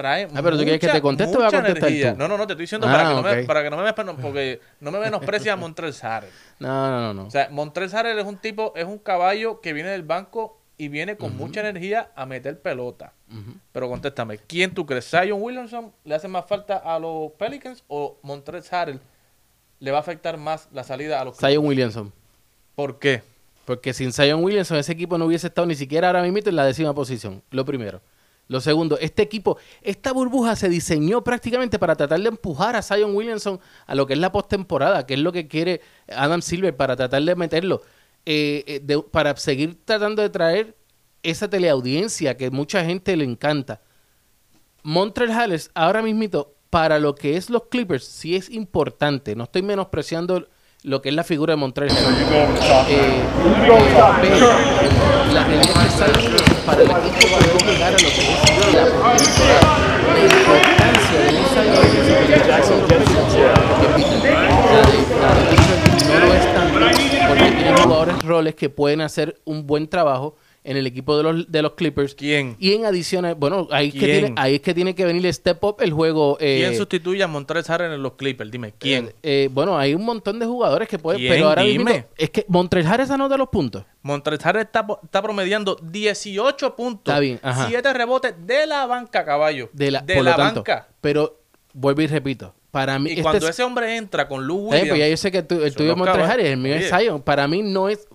trae 0.02 0.28
Ah, 0.34 0.42
pero 0.44 0.58
tú 0.58 0.64
quieres 0.64 0.80
que 0.80 0.88
te 0.88 1.02
conteste 1.02 1.38
o 1.38 1.42
va 1.42 1.48
a 1.48 1.52
contestar 1.52 1.90
energía. 1.90 2.14
tú? 2.14 2.20
No, 2.20 2.28
no, 2.28 2.38
no, 2.38 2.48
te 2.48 2.54
estoy 2.54 2.64
diciendo 2.64 2.88
Ah, 2.88 2.92
para, 2.92 3.10
que 3.10 3.16
no 3.16 3.22
me, 3.22 3.44
para 3.44 3.64
que 3.64 3.70
no 3.70 3.78
me 3.78 3.94
porque 4.22 4.62
no 4.80 4.92
me 4.92 5.00
menosprecia 5.00 5.54
a 5.54 5.56
Montrezl 5.56 6.06
Harrell. 6.06 6.32
No, 6.60 6.90
no, 6.90 7.02
no. 7.02 7.14
no. 7.14 7.28
O 7.28 7.32
sea, 7.32 7.50
Harrell 7.94 8.20
es 8.20 8.26
un 8.26 8.38
tipo, 8.38 8.74
es 8.76 8.86
un 8.86 9.00
caballo 9.00 9.62
que 9.62 9.74
viene 9.74 9.90
del 9.90 10.04
banco 10.04 10.60
y 10.78 10.88
viene 10.90 11.16
con 11.16 11.36
mucha 11.38 11.62
energía 11.62 12.12
a 12.16 12.26
meter 12.26 12.60
pelota. 12.60 13.14
Pero 13.72 13.90
contéstame, 13.90 14.38
¿quién 14.40 14.74
tú 14.74 14.86
crees? 14.86 15.10
¿Zion 15.10 15.42
Williamson 15.42 15.92
le 16.04 16.16
hace 16.16 16.28
más 16.28 16.46
falta 16.46 16.78
a 16.78 17.00
los 17.00 17.32
Pelicans 17.34 17.84
o 17.88 18.18
Montrezl 18.24 18.76
Harrell 18.76 19.00
le 19.80 19.92
va 19.92 19.98
a 19.98 20.02
afectar 20.02 20.38
más 20.38 20.70
la 20.72 20.84
salida 20.84 21.20
a 21.20 21.26
los 21.26 21.38
Zion 21.38 21.66
Williamson. 21.66 22.14
¿Por 22.76 23.00
qué? 23.00 23.24
Porque 23.66 23.94
sin 23.94 24.14
Zion 24.14 24.44
Williamson 24.44 24.78
ese 24.78 24.92
equipo 24.92 25.18
no 25.18 25.26
hubiese 25.26 25.48
estado 25.48 25.66
ni 25.68 25.76
siquiera 25.76 26.08
ahora 26.08 26.22
mismo 26.24 26.40
en 26.44 26.56
la 26.56 26.66
décima 26.66 26.94
posición. 26.94 27.42
Lo 27.52 27.66
primero. 27.66 28.02
Lo 28.52 28.60
segundo, 28.60 28.98
este 29.00 29.22
equipo, 29.22 29.58
esta 29.82 30.12
burbuja 30.12 30.58
se 30.58 30.68
diseñó 30.68 31.24
prácticamente 31.24 31.80
para 31.80 31.96
tratar 31.96 32.20
de 32.20 32.28
empujar 32.28 32.76
a 32.76 32.82
Zion 32.82 33.16
Williamson 33.16 33.62
a 33.88 33.96
lo 33.96 34.06
que 34.06 34.12
es 34.14 34.20
la 34.20 34.30
postemporada, 34.34 35.06
que 35.06 35.14
es 35.14 35.22
lo 35.22 35.32
que 35.32 35.48
quiere 35.48 35.80
Adam 36.14 36.42
Silver 36.42 36.76
para 36.76 36.98
tratar 36.98 37.24
de 37.24 37.34
meterlo, 37.36 37.82
eh, 38.26 38.66
eh, 38.68 38.82
de- 38.84 39.02
para 39.04 39.38
seguir 39.38 39.80
tratando 39.86 40.22
de 40.22 40.30
traer 40.30 40.76
esa 41.24 41.50
teleaudiencia 41.50 42.36
que 42.36 42.52
mucha 42.52 42.84
gente 42.84 43.16
le 43.16 43.24
encanta. 43.24 43.80
Montreal 44.84 45.32
Harris 45.32 45.72
ahora 45.74 46.02
mismito 46.02 46.54
para 46.70 47.00
lo 47.00 47.16
que 47.16 47.38
es 47.38 47.50
los 47.50 47.64
Clippers 47.70 48.04
sí 48.04 48.36
es 48.36 48.50
importante. 48.50 49.34
No 49.34 49.46
estoy 49.46 49.62
menospreciando 49.62 50.46
lo 50.84 51.02
que 51.02 51.08
es 51.08 51.16
la 51.16 51.24
figura 51.24 51.54
de 51.54 51.58
Montreal 51.58 51.90
Harris. 51.90 52.18
Eh, 52.90 53.24
la 55.34 55.44
realidad 55.46 55.86
es 55.86 56.18
que 56.46 56.51
para 56.72 57.04
el 57.04 57.08
equipo 57.08 57.36
poder 57.36 57.66
llegar 57.66 57.90
a 57.90 57.92
lo 57.92 57.98
que 57.98 58.06
es 58.06 58.68
la 60.14 60.38
importancia 60.38 61.20
de 61.20 61.30
un 61.34 62.48
caso 62.48 62.74
de 62.76 62.82
de 62.82 63.06
Clippers 63.96 64.42
no 66.22 66.34
es 66.34 66.46
tanto 66.54 66.80
porque 67.28 67.52
tienen 67.52 67.76
jugadores 67.78 68.22
roles 68.24 68.56
que 68.56 68.70
pueden 68.70 69.02
hacer 69.02 69.42
un 69.46 69.68
buen 69.68 69.88
trabajo 69.88 70.36
en 70.64 70.78
el 70.78 70.86
equipo 70.86 71.18
de 71.18 71.24
los, 71.24 71.52
de 71.52 71.62
los 71.64 71.72
Clippers. 71.74 72.14
¿Quién? 72.14 72.56
Y 72.60 72.74
en 72.74 72.86
adición, 72.86 73.26
a- 73.26 73.34
bueno, 73.34 73.68
ahí 73.72 73.88
es, 73.88 73.94
que 73.96 74.00
tiene, 74.06 74.34
ahí 74.38 74.56
es 74.56 74.62
que 74.62 74.74
tiene 74.76 74.94
que 74.94 75.06
venir 75.06 75.26
el 75.26 75.34
step 75.34 75.64
up 75.64 75.78
el 75.80 75.92
juego. 75.92 76.38
eh, 76.40 76.58
¿Quién 76.60 76.78
sustituye 76.78 77.24
a 77.24 77.28
Montrezl 77.28 77.72
Harrell 77.72 77.94
en 77.94 78.04
los 78.04 78.14
Clippers? 78.14 78.52
Dime, 78.52 78.74
¿quién? 78.78 79.08
eh, 79.08 79.14
eh, 79.24 79.50
bueno, 79.52 79.78
hay 79.78 79.96
un 79.96 80.06
montón 80.06 80.38
de 80.38 80.46
jugadores 80.46 80.88
que 80.88 81.00
pueden, 81.00 81.20
¿Quién? 81.22 81.34
pero 81.34 81.50
ahora 81.50 81.64
Dime. 81.64 81.84
mismo 81.84 82.06
es 82.18 82.30
que 82.30 82.46
Montreal 82.48 82.86
Harris 82.88 83.10
anota 83.10 83.38
los 83.38 83.50
puntos. 83.50 83.84
Montrezl 84.04 84.48
Harrell 84.48 84.64
está, 84.66 84.86
está 85.04 85.22
promediando 85.22 85.78
18 85.82 86.76
puntos. 86.76 87.12
Está 87.12 87.20
bien, 87.20 87.40
ajá. 87.42 87.66
7 87.68 87.94
rebotes 87.94 88.34
de 88.46 88.68
la 88.68 88.86
banca, 88.86 89.26
caballo. 89.26 89.70
De 89.74 89.92
la, 89.92 90.02
de 90.02 90.16
por 90.16 90.24
la 90.24 90.32
lo 90.32 90.38
tanto, 90.38 90.60
banca. 90.62 90.88
Pero 91.02 91.40
vuelvo 91.74 92.02
y 92.02 92.08
repito, 92.08 92.54
para 92.70 93.00
mí 93.00 93.10
Y 93.10 93.14
este 93.14 93.24
cuando 93.24 93.46
es- 93.48 93.52
ese 93.56 93.64
hombre 93.64 93.98
entra 93.98 94.28
con 94.28 94.46
Lou 94.46 94.68
Eh, 94.68 94.70
Williams... 94.70 94.90
pues 94.90 95.00
ya 95.00 95.08
yo 95.08 95.18
sé 95.18 95.32
que 95.32 95.42
tu- 95.44 95.62
el 95.64 95.76
tuyo 95.76 95.92
es 95.96 96.02
cabos. 96.04 96.30
Harris, 96.30 96.46
el 96.46 96.58
mío 96.58 96.76
es. 96.76 96.90
Zion. 96.90 97.22
Para 97.22 97.48
mí 97.48 97.62
no 97.64 97.90
es. 97.90 98.08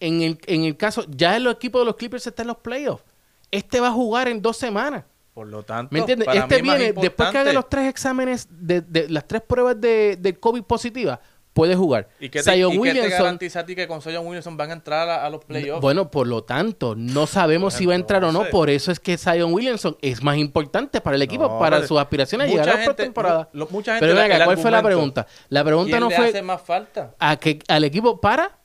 En 0.00 0.22
el, 0.22 0.38
en 0.46 0.64
el 0.64 0.76
caso, 0.76 1.04
ya 1.08 1.36
el 1.36 1.46
equipo 1.48 1.78
de 1.80 1.84
los 1.84 1.96
Clippers 1.96 2.26
está 2.26 2.42
en 2.42 2.48
los 2.48 2.58
playoffs. 2.58 3.04
Este 3.50 3.80
va 3.80 3.88
a 3.88 3.92
jugar 3.92 4.28
en 4.28 4.40
dos 4.42 4.56
semanas. 4.56 5.04
Por 5.34 5.46
lo 5.46 5.62
tanto, 5.62 5.92
¿Me 5.92 6.00
entiendes? 6.00 6.26
para 6.26 6.40
Este 6.40 6.62
mí 6.62 6.68
viene, 6.68 6.92
después 6.92 7.30
que 7.30 7.38
haga 7.38 7.52
los 7.52 7.68
tres 7.68 7.88
exámenes, 7.88 8.48
de, 8.50 8.80
de 8.80 9.08
las 9.08 9.26
tres 9.26 9.40
pruebas 9.42 9.80
de, 9.80 10.16
de 10.20 10.34
COVID 10.34 10.62
positivas, 10.64 11.20
puede 11.52 11.74
jugar. 11.74 12.08
¿Y 12.20 12.28
qué 12.28 12.40
te, 12.42 12.52
Zion 12.52 12.72
y 12.72 12.74
qué 12.74 12.76
te 12.76 12.80
Williamson, 12.80 13.18
garantiza 13.18 13.60
a 13.60 13.66
ti 13.66 13.74
que 13.74 13.88
con 13.88 14.02
Zion 14.02 14.24
Williamson 14.26 14.56
van 14.56 14.70
a 14.70 14.72
entrar 14.74 15.08
a, 15.08 15.24
a 15.26 15.30
los 15.30 15.44
playoffs? 15.44 15.80
bueno, 15.80 16.10
por 16.10 16.26
lo 16.26 16.42
tanto, 16.44 16.94
no 16.96 17.26
sabemos 17.26 17.72
Pues 17.74 17.78
si 17.78 17.86
va 17.86 17.94
a 17.94 17.96
entrar 17.96 18.24
o 18.24 18.32
no. 18.32 18.44
Por 18.50 18.70
eso 18.70 18.92
es 18.92 19.00
que 19.00 19.16
Zion 19.18 19.52
Williamson 19.52 19.96
es 20.02 20.22
más 20.22 20.36
importante 20.36 21.00
para 21.00 21.16
el 21.16 21.22
equipo, 21.22 21.48
No, 21.48 21.58
para 21.58 21.86
sus 21.86 21.98
aspiraciones 21.98 22.48
a 22.48 22.50
llegar 22.50 22.68
a 22.68 22.76
la 22.76 22.82
gente 22.84 23.12
Pero 23.12 24.14
venga, 24.14 24.44
¿cuál 24.44 24.58
fue 24.58 24.70
la 24.70 24.82
pregunta? 24.82 25.26
La 25.48 25.64
pregunta 25.64 25.90
¿Quién 25.90 26.00
no 26.00 26.08
le 26.10 26.16
fue 26.16 26.28
hace 26.28 26.42
más 26.42 26.62
falta 26.62 27.14
a 27.18 27.36
que 27.36 27.60
al 27.68 27.84
equipo 27.84 28.20
para 28.20 28.57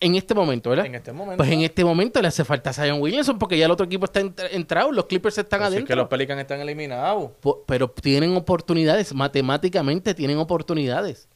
en 0.00 0.14
este 0.14 0.34
momento, 0.34 0.70
¿verdad? 0.70 0.86
en 0.86 0.94
este 0.94 1.12
momento? 1.12 1.36
Pues 1.38 1.50
en 1.50 1.62
este 1.62 1.84
momento 1.84 2.20
le 2.20 2.28
hace 2.28 2.44
falta 2.44 2.70
a 2.70 2.72
Zion 2.72 3.00
Williamson 3.00 3.38
porque 3.38 3.56
ya 3.56 3.64
el 3.66 3.70
otro 3.70 3.86
equipo 3.86 4.04
está 4.04 4.20
entra- 4.20 4.48
entrado, 4.50 4.92
los 4.92 5.06
Clippers 5.06 5.38
están 5.38 5.58
Pero 5.60 5.70
si 5.70 5.72
es 5.72 5.76
adentro. 5.78 5.92
que 5.94 5.96
los 5.96 6.08
Pelicans 6.08 6.40
están 6.40 6.60
eliminados. 6.60 7.30
Pero 7.66 7.88
tienen 7.90 8.36
oportunidades, 8.36 9.14
matemáticamente 9.14 10.12
tienen 10.14 10.38
oportunidades. 10.38 11.28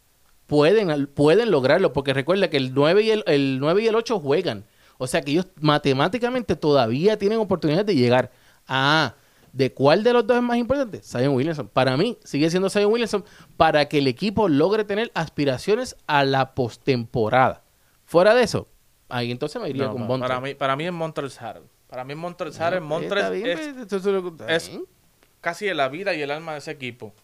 Pueden, 0.46 1.06
pueden 1.06 1.50
lograrlo, 1.50 1.92
porque 1.92 2.12
recuerda 2.12 2.50
que 2.50 2.56
el 2.56 2.74
9 2.74 3.02
y 3.02 3.10
el, 3.10 3.24
el 3.26 3.58
9 3.60 3.82
y 3.82 3.86
el 3.86 3.94
8 3.94 4.18
juegan. 4.20 4.64
O 4.98 5.06
sea 5.06 5.22
que 5.22 5.30
ellos 5.30 5.46
matemáticamente 5.60 6.56
todavía 6.56 7.16
tienen 7.18 7.38
oportunidades 7.38 7.86
de 7.86 7.94
llegar. 7.94 8.30
Ah, 8.68 9.14
¿de 9.52 9.72
cuál 9.72 10.02
de 10.02 10.12
los 10.12 10.26
dos 10.26 10.36
es 10.36 10.42
más 10.42 10.58
importante? 10.58 11.00
Zion 11.02 11.34
Williamson. 11.34 11.68
Para 11.72 11.96
mí, 11.96 12.18
sigue 12.24 12.50
siendo 12.50 12.68
Zion 12.68 12.92
Williamson 12.92 13.24
para 13.56 13.88
que 13.88 13.98
el 13.98 14.06
equipo 14.08 14.48
logre 14.48 14.84
tener 14.84 15.10
aspiraciones 15.14 15.96
a 16.06 16.24
la 16.24 16.54
postemporada. 16.54 17.62
Fuera 18.10 18.34
de 18.34 18.42
eso, 18.42 18.66
ahí 19.08 19.30
entonces 19.30 19.62
me 19.62 19.68
iría 19.70 19.84
No, 19.84 19.92
con 19.92 20.00
no, 20.02 20.06
Montrezl. 20.08 20.28
para 20.28 20.40
mí, 20.40 20.54
para 20.54 20.74
mí 20.76 20.84
es 20.86 20.92
Montrezl 20.92 21.44
Harrell. 21.44 21.64
Para 21.86 22.04
mí 22.04 22.12
es 22.12 22.18
Montrezl 22.18 22.60
Harrell. 22.62 22.80
Bueno, 22.80 22.94
Montrezl 23.00 23.18
está 23.18 23.30
bien, 23.30 23.46
es, 23.46 23.86
pues, 23.88 24.04
lo- 24.04 24.28
está 24.30 24.54
es 24.56 24.70
casi 25.40 25.72
la 25.72 25.88
vida 25.88 26.12
y 26.14 26.22
el 26.22 26.30
alma 26.32 26.52
de 26.52 26.58
ese 26.58 26.72
equipo. 26.72 27.14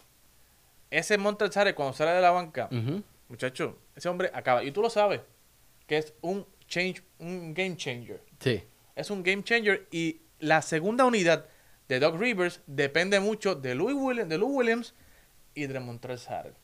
Ese 0.91 1.19
Montrezl 1.19 1.59
Harrell 1.59 1.75
cuando 1.75 1.93
sale 1.93 2.13
de 2.13 2.21
la 2.23 2.31
banca, 2.31 2.69
muchacho, 3.29 3.77
ese 3.97 4.09
hombre 4.09 4.31
acaba. 4.33 4.63
Y 4.63 4.71
tú 4.71 4.81
lo 4.83 4.89
sabes, 4.91 5.21
que 5.89 5.99
es 5.99 6.15
un 6.21 6.47
change, 6.69 7.03
un 7.19 7.53
game 7.53 7.77
changer. 7.77 8.23
Sí. 8.39 8.63
Es 8.95 9.11
un 9.11 9.23
game 9.25 9.43
changer 9.43 9.89
y 9.91 10.21
la 10.39 10.63
segunda 10.63 11.05
unidad 11.05 11.47
de 11.89 11.99
Doc 11.99 12.17
Rivers 12.19 12.61
depende 12.67 13.19
mucho 13.21 13.55
de 13.57 13.75
Louis 13.75 13.97
Williams, 13.99 14.29
de 14.29 14.39
Lou 14.39 14.49
Williams 14.57 14.95
y 15.55 15.67
de 15.67 15.81
Montrezl 15.81 16.33
Harrell. 16.33 16.55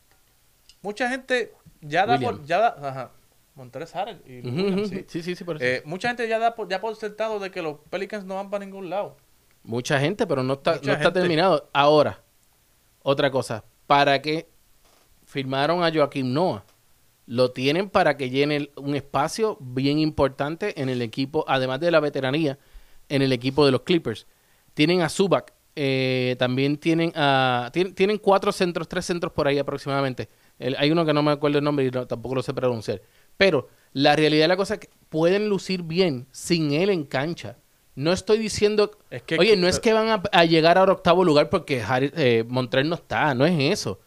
Mucha 0.81 1.09
gente 1.09 1.53
ya 1.81 2.05
da 2.05 2.17
por, 2.19 2.45
ya 2.45 2.59
da, 2.59 2.89
ajá, 2.89 3.11
Montrezl 3.55 3.97
Harrell 3.97 4.21
y 4.25 4.39
Williams, 4.47 4.89
sí. 4.89 5.05
sí, 5.07 5.21
sí, 5.23 5.35
sí, 5.35 5.43
por 5.43 5.57
eso. 5.57 5.65
Eh, 5.65 5.81
mucha 5.85 6.07
gente 6.07 6.27
ya 6.27 6.39
da 6.39 6.55
por, 6.55 6.67
ya 6.69 6.81
por 6.81 6.95
sentado 6.95 7.39
de 7.39 7.51
que 7.51 7.61
los 7.61 7.77
Pelicans 7.89 8.25
no 8.25 8.35
van 8.35 8.49
para 8.49 8.65
ningún 8.65 8.89
lado. 8.89 9.15
Mucha 9.63 9.99
gente, 9.99 10.25
pero 10.27 10.43
no 10.43 10.53
está, 10.53 10.73
Mucha 10.73 10.85
no 10.87 10.91
está 10.93 11.03
gente. 11.05 11.19
terminado. 11.21 11.69
Ahora, 11.71 12.21
otra 13.03 13.29
cosa. 13.31 13.63
¿Para 13.87 14.21
qué 14.21 14.47
firmaron 15.25 15.83
a 15.83 15.91
Joaquim 15.93 16.33
Noah? 16.33 16.63
Lo 17.25 17.51
tienen 17.51 17.89
para 17.89 18.17
que 18.17 18.29
llene 18.29 18.69
un 18.75 18.95
espacio 18.95 19.57
bien 19.61 19.99
importante 19.99 20.81
en 20.81 20.89
el 20.89 21.01
equipo, 21.01 21.45
además 21.47 21.79
de 21.79 21.91
la 21.91 21.99
veteranía, 22.01 22.57
en 23.07 23.21
el 23.21 23.31
equipo 23.31 23.65
de 23.65 23.71
los 23.71 23.81
Clippers. 23.81 24.27
Tienen 24.73 25.01
a 25.01 25.07
Zubac, 25.09 25.53
eh, 25.75 26.35
también 26.37 26.75
tienen 26.77 27.13
a... 27.15 27.69
tien- 27.73 27.93
tienen 27.95 28.17
cuatro 28.17 28.51
centros, 28.51 28.89
tres 28.89 29.05
centros 29.05 29.31
por 29.31 29.47
ahí 29.47 29.57
aproximadamente. 29.57 30.27
El- 30.59 30.75
hay 30.77 30.91
uno 30.91 31.05
que 31.05 31.13
no 31.13 31.23
me 31.23 31.31
acuerdo 31.31 31.59
el 31.59 31.63
nombre 31.63 31.85
y 31.85 31.91
no- 31.91 32.05
tampoco 32.05 32.35
lo 32.35 32.43
sé 32.43 32.53
pronunciar. 32.53 33.01
Pero 33.37 33.67
la 33.93 34.15
realidad 34.15 34.43
de 34.45 34.47
la 34.49 34.57
cosa 34.57 34.75
es 34.75 34.79
que 34.81 34.89
pueden 35.09 35.49
lucir 35.49 35.83
bien 35.83 36.27
sin 36.31 36.73
él 36.73 36.89
en 36.89 37.03
cancha. 37.03 37.57
No 37.95 38.11
estoy 38.11 38.39
diciendo... 38.39 38.91
Es 39.11 39.21
que- 39.21 39.37
Oye, 39.37 39.55
no 39.55 39.67
es 39.67 39.79
que 39.79 39.93
van 39.93 40.09
a, 40.09 40.23
a 40.31 40.45
llegar 40.45 40.77
ahora 40.77 40.91
a 40.93 40.95
octavo 40.95 41.23
lugar 41.23 41.49
porque 41.49 41.81
Harry, 41.81 42.11
eh, 42.15 42.43
Montreal 42.47 42.89
no 42.89 42.95
está, 42.95 43.35
no 43.35 43.45
es 43.45 43.53
eso. 43.71 43.99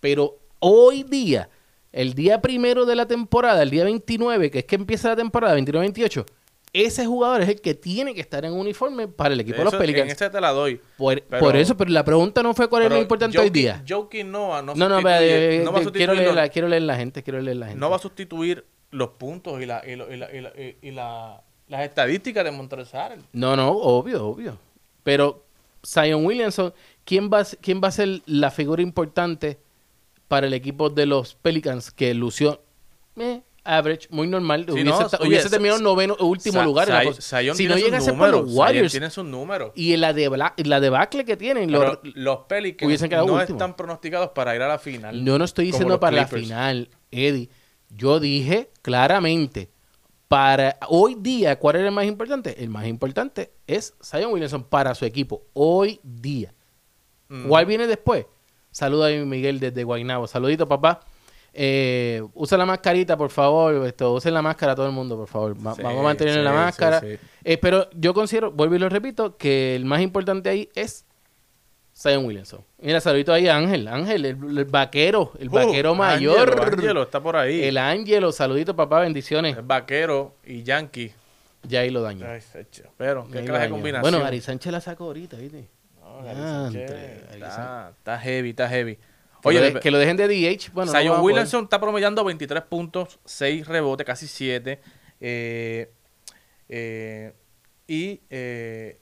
Pero 0.00 0.38
hoy 0.58 1.02
día, 1.04 1.48
el 1.92 2.12
día 2.14 2.42
primero 2.42 2.84
de 2.84 2.96
la 2.96 3.06
temporada, 3.06 3.62
el 3.62 3.70
día 3.70 3.84
29, 3.84 4.50
que 4.50 4.58
es 4.60 4.64
que 4.66 4.74
empieza 4.76 5.08
la 5.08 5.16
temporada, 5.16 5.56
29-28, 5.58 6.26
ese 6.74 7.06
jugador 7.06 7.40
es 7.40 7.48
el 7.48 7.60
que 7.62 7.72
tiene 7.74 8.14
que 8.14 8.20
estar 8.20 8.44
en 8.44 8.52
uniforme 8.52 9.08
para 9.08 9.32
el 9.32 9.40
equipo 9.40 9.58
de 9.58 9.64
los 9.64 9.74
Pelicans. 9.76 10.04
En 10.06 10.10
ese 10.10 10.28
te 10.28 10.40
la 10.40 10.50
doy. 10.50 10.78
por, 10.98 11.22
pero- 11.22 11.40
por 11.40 11.56
eso, 11.56 11.76
pero 11.76 11.90
la 11.90 12.04
pregunta 12.04 12.42
no 12.42 12.52
fue 12.52 12.68
cuál 12.68 12.82
es 12.82 12.90
lo 12.90 12.98
importante 13.00 13.38
hoy 13.38 13.48
día. 13.48 13.82
Joaquin 13.88 14.30
Noah 14.30 14.60
no, 14.60 14.74
No, 14.74 14.88
no, 14.88 14.98
eh, 14.98 15.62
no 15.64 15.72
va 15.72 15.78
a 15.78 15.82
eh, 15.82 15.90
quiero, 15.92 16.12
leer 16.14 16.26
los- 16.26 16.34
la, 16.36 16.48
quiero 16.50 16.68
leer 16.68 16.82
la 16.82 16.96
gente, 16.96 17.22
quiero 17.22 17.40
leer 17.40 17.56
la 17.56 17.66
gente. 17.66 17.80
no 17.80 17.88
va 17.88 17.96
a 17.96 18.00
sustituir 18.00 18.66
los 18.90 19.10
puntos 19.10 19.62
y, 19.62 19.66
la, 19.66 19.82
y, 19.86 19.96
lo- 19.96 20.12
y 20.12 20.16
la- 20.16 20.30
y 20.36 20.40
la- 20.40 20.50
y- 20.60 20.76
y 20.82 20.90
la- 20.90 21.42
las 21.68 21.82
estadísticas 21.82 22.44
de 22.44 22.50
Montrezl 22.50 22.96
Harrell. 22.96 23.22
No, 23.32 23.56
no, 23.56 23.70
obvio, 23.70 24.26
obvio. 24.26 24.58
Pero 25.02 25.44
Zion 25.86 26.26
Williamson, 26.26 26.74
¿quién 27.04 27.30
va, 27.32 27.38
a 27.40 27.44
ser- 27.44 27.58
¿quién 27.60 27.80
va 27.82 27.88
a 27.88 27.92
ser 27.92 28.20
la 28.26 28.50
figura 28.50 28.82
importante 28.82 29.58
para 30.28 30.46
el 30.48 30.54
equipo 30.54 30.90
de 30.90 31.06
los 31.06 31.34
Pelicans 31.36 31.90
que 31.90 32.12
lució 32.14 32.60
eh, 33.16 33.42
average, 33.64 34.06
muy 34.10 34.26
normal? 34.26 34.64
Sí, 34.66 34.72
hubiese, 34.72 34.90
no, 34.90 35.08
hubiese 35.26 35.50
terminado 35.50 35.80
noveno, 35.80 36.16
último 36.20 36.58
Sa- 36.60 36.64
lugar. 36.64 36.86
Sa-. 36.86 37.40
Zion 37.40 37.56
si 37.56 37.66
no 37.66 37.76
llega 37.76 37.98
a 37.98 38.00
ser 38.00 38.12
por 38.14 38.28
números, 38.28 38.44
los 38.46 38.54
Warriors 38.54 38.92
tiene 38.92 39.10
sus 39.10 39.24
números. 39.24 39.72
y 39.74 39.96
la, 39.96 40.12
de 40.12 40.30
la 40.64 40.80
debacle 40.80 41.24
que 41.24 41.36
tienen, 41.36 41.72
los- 41.72 41.98
Pero 41.98 42.00
los 42.14 42.38
Pelicans 42.46 43.02
no 43.26 43.40
están 43.40 43.74
pronosticados 43.74 44.30
para 44.30 44.54
ir 44.54 44.62
a 44.62 44.68
la 44.68 44.78
final. 44.78 45.24
yo 45.24 45.38
no 45.38 45.44
estoy 45.44 45.66
diciendo 45.66 45.98
para 45.98 46.16
la 46.16 46.26
final, 46.26 46.88
Eddie. 47.10 47.48
Yo 47.90 48.20
dije 48.20 48.70
claramente 48.82 49.70
para 50.28 50.78
hoy 50.88 51.16
día, 51.18 51.58
¿cuál 51.58 51.76
es 51.76 51.82
el 51.82 51.92
más 51.92 52.06
importante? 52.06 52.62
El 52.62 52.68
más 52.68 52.86
importante 52.86 53.52
es 53.66 53.94
Zion 54.02 54.32
Williamson 54.32 54.64
para 54.64 54.94
su 54.94 55.04
equipo, 55.04 55.42
hoy 55.52 56.00
día. 56.02 56.52
Mm. 57.28 57.48
¿Cuál 57.48 57.66
viene 57.66 57.86
después? 57.86 58.26
Saluda 58.70 59.06
a 59.08 59.24
Miguel 59.24 59.60
desde 59.60 59.84
Guaynabo. 59.84 60.26
Saludito, 60.26 60.66
papá. 60.66 61.00
Eh, 61.56 62.20
usa 62.34 62.58
la 62.58 62.66
mascarita, 62.66 63.16
por 63.16 63.30
favor. 63.30 63.86
Esto, 63.86 64.12
usen 64.12 64.34
la 64.34 64.42
máscara 64.42 64.74
todo 64.74 64.86
el 64.86 64.92
mundo, 64.92 65.16
por 65.16 65.28
favor. 65.28 65.54
Va- 65.64 65.74
Sí, 65.76 65.82
vamos 65.82 66.00
a 66.00 66.02
mantener 66.02 66.34
sí, 66.34 66.40
la 66.40 66.52
máscara. 66.52 67.00
sí. 67.00 67.16
Eh, 67.44 67.58
pero 67.58 67.88
yo 67.92 68.12
considero, 68.12 68.50
vuelvo 68.50 68.74
y 68.74 68.78
lo 68.80 68.88
repito, 68.88 69.36
que 69.36 69.76
el 69.76 69.84
más 69.84 70.00
importante 70.00 70.48
ahí 70.48 70.68
es 70.74 71.04
Zion 71.96 72.24
Williamson. 72.24 72.60
Mira, 72.80 73.00
saludito 73.00 73.32
ahí 73.32 73.46
a 73.46 73.56
Ángel. 73.56 73.86
Ángel, 73.86 74.24
el, 74.24 74.58
el 74.58 74.64
vaquero, 74.64 75.30
el 75.38 75.48
vaquero 75.48 75.92
Uh, 75.92 75.94
mayor. 75.94 76.48
Ángelo, 76.50 76.62
Ángelo 76.64 77.02
está 77.04 77.20
por 77.22 77.36
ahí. 77.36 77.62
El 77.62 77.78
Ángelo, 77.78 78.32
saludito, 78.32 78.74
papá, 78.74 78.98
bendiciones. 79.00 79.56
El 79.56 79.62
vaquero 79.62 80.34
y 80.44 80.64
Yankee. 80.64 81.12
Ya 81.62 81.80
ahí 81.80 81.90
lo 81.90 82.02
daño. 82.02 82.26
Ay. 82.28 82.40
Pero, 82.98 83.26
qué 83.32 83.44
clase 83.44 83.62
de 83.64 83.70
combinación. 83.70 84.02
Bueno, 84.02 84.20
Gary 84.24 84.40
Sánchez 84.40 84.72
la 84.72 84.80
sacó 84.80 85.04
ahorita, 85.04 85.36
¿viste? 85.36 85.68
No, 86.02 86.22
Sánchez 86.24 86.90
está 87.96 88.18
heavy, 88.18 88.50
está 88.50 88.68
heavy. 88.68 88.98
Que, 89.44 89.48
Oye, 89.50 89.60
lo, 89.60 89.74
de- 89.74 89.80
que 89.80 89.90
lo 89.90 89.98
dejen 89.98 90.16
de 90.16 90.26
DH. 90.26 90.70
Bueno, 90.72 90.90
no 90.92 90.98
Zion. 90.98 91.20
Williamson 91.20 91.64
está 91.64 91.78
promediando 91.80 92.24
23 92.24 92.62
puntos, 92.64 93.18
6 93.26 93.66
rebotes, 93.68 94.06
casi 94.06 94.26
7. 94.26 94.80
Eh, 95.20 95.90
eh, 96.68 97.32
y 97.86 98.20
eh, 98.30 98.98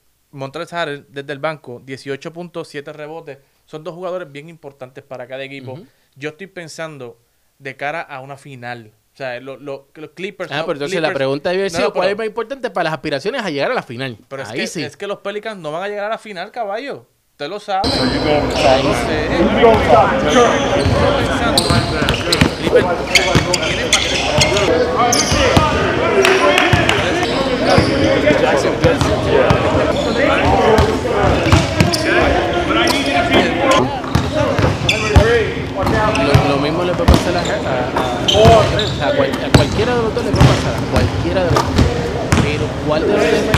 Harrell 0.73 1.07
desde 1.09 1.33
el 1.33 1.39
banco, 1.39 1.81
18.7 1.85 2.93
rebotes. 2.93 3.39
Son 3.67 3.85
dos 3.85 3.95
jugadores 3.95 4.31
bien 4.31 4.49
importantes 4.49 5.05
para 5.05 5.27
cada 5.27 5.45
equipo. 5.45 5.79
Yo 6.17 6.31
estoy 6.31 6.49
pensando 6.49 7.21
de 7.59 7.77
cara 7.77 8.01
a 8.03 8.21
una 8.21 8.37
final. 8.37 8.93
O 9.15 9.17
sea, 9.17 9.39
lo- 9.41 9.59
lo- 9.59 9.89
los 9.95 10.11
Clippers... 10.11 10.51
Ah, 10.51 10.59
no, 10.59 10.63
pero 10.67 10.73
entonces 10.79 11.01
la 11.01 11.13
pregunta 11.13 11.51
debe 11.51 11.67
haber 11.69 11.73
No, 11.81 11.93
cuál 11.93 12.07
pero- 12.07 12.11
es 12.13 12.19
más 12.19 12.27
importante 12.27 12.71
para 12.71 12.85
las 12.85 12.95
aspiraciones 12.95 13.43
a 13.43 13.51
llegar 13.51 13.71
a 13.71 13.75
la 13.75 13.83
final. 13.83 14.19
Pero 14.29 14.43
es 14.43 14.49
Ahí 14.49 14.59
que, 14.61 14.67
sí. 14.67 14.83
es 14.83 14.97
que 14.97 15.07
los 15.07 15.19
Pelicans 15.19 15.61
no 15.61 15.71
van 15.71 15.83
a 15.85 15.89
llegar 15.89 16.07
a 16.07 16.09
la 16.09 16.19
final, 16.19 16.51
caballo. 16.51 17.07
Usted 17.43 17.51
lo 17.51 17.59
sabe. 17.59 17.89
Ahí 17.89 18.83
No 18.85 18.95
sí. 18.95 19.01
sé. 19.05 19.29
Yo 19.61 19.73
estoy 19.73 21.25
pensando 21.27 21.63
que 21.65 21.75
los 21.75 22.53
Clippers 22.57 22.87
tienen 23.03 23.93
más- 23.93 24.03
Lo, 36.43 36.49
lo 36.49 36.57
mismo 36.59 36.85
le 36.85 36.93
puede 36.93 37.11
pasar 37.11 37.37
a, 37.37 37.41
a- 37.41 37.45
a- 39.03 39.09
a 39.09 39.17
cual- 39.17 39.31
a 39.33 39.49
cualquiera 39.57 39.95
de 39.97 40.03
los 40.03 40.15
dos 40.15 40.25
le 40.25 40.31
puede 40.31 40.47
pasar, 40.47 40.75
a 40.75 40.91
cualquiera 40.93 41.41
de 41.45 41.51
los 41.51 41.55
dos. 41.55 41.73
Pero 42.43 42.65
¿cuál 42.87 43.03
de 43.03 43.09
los 43.09 43.21
dos 43.21 43.52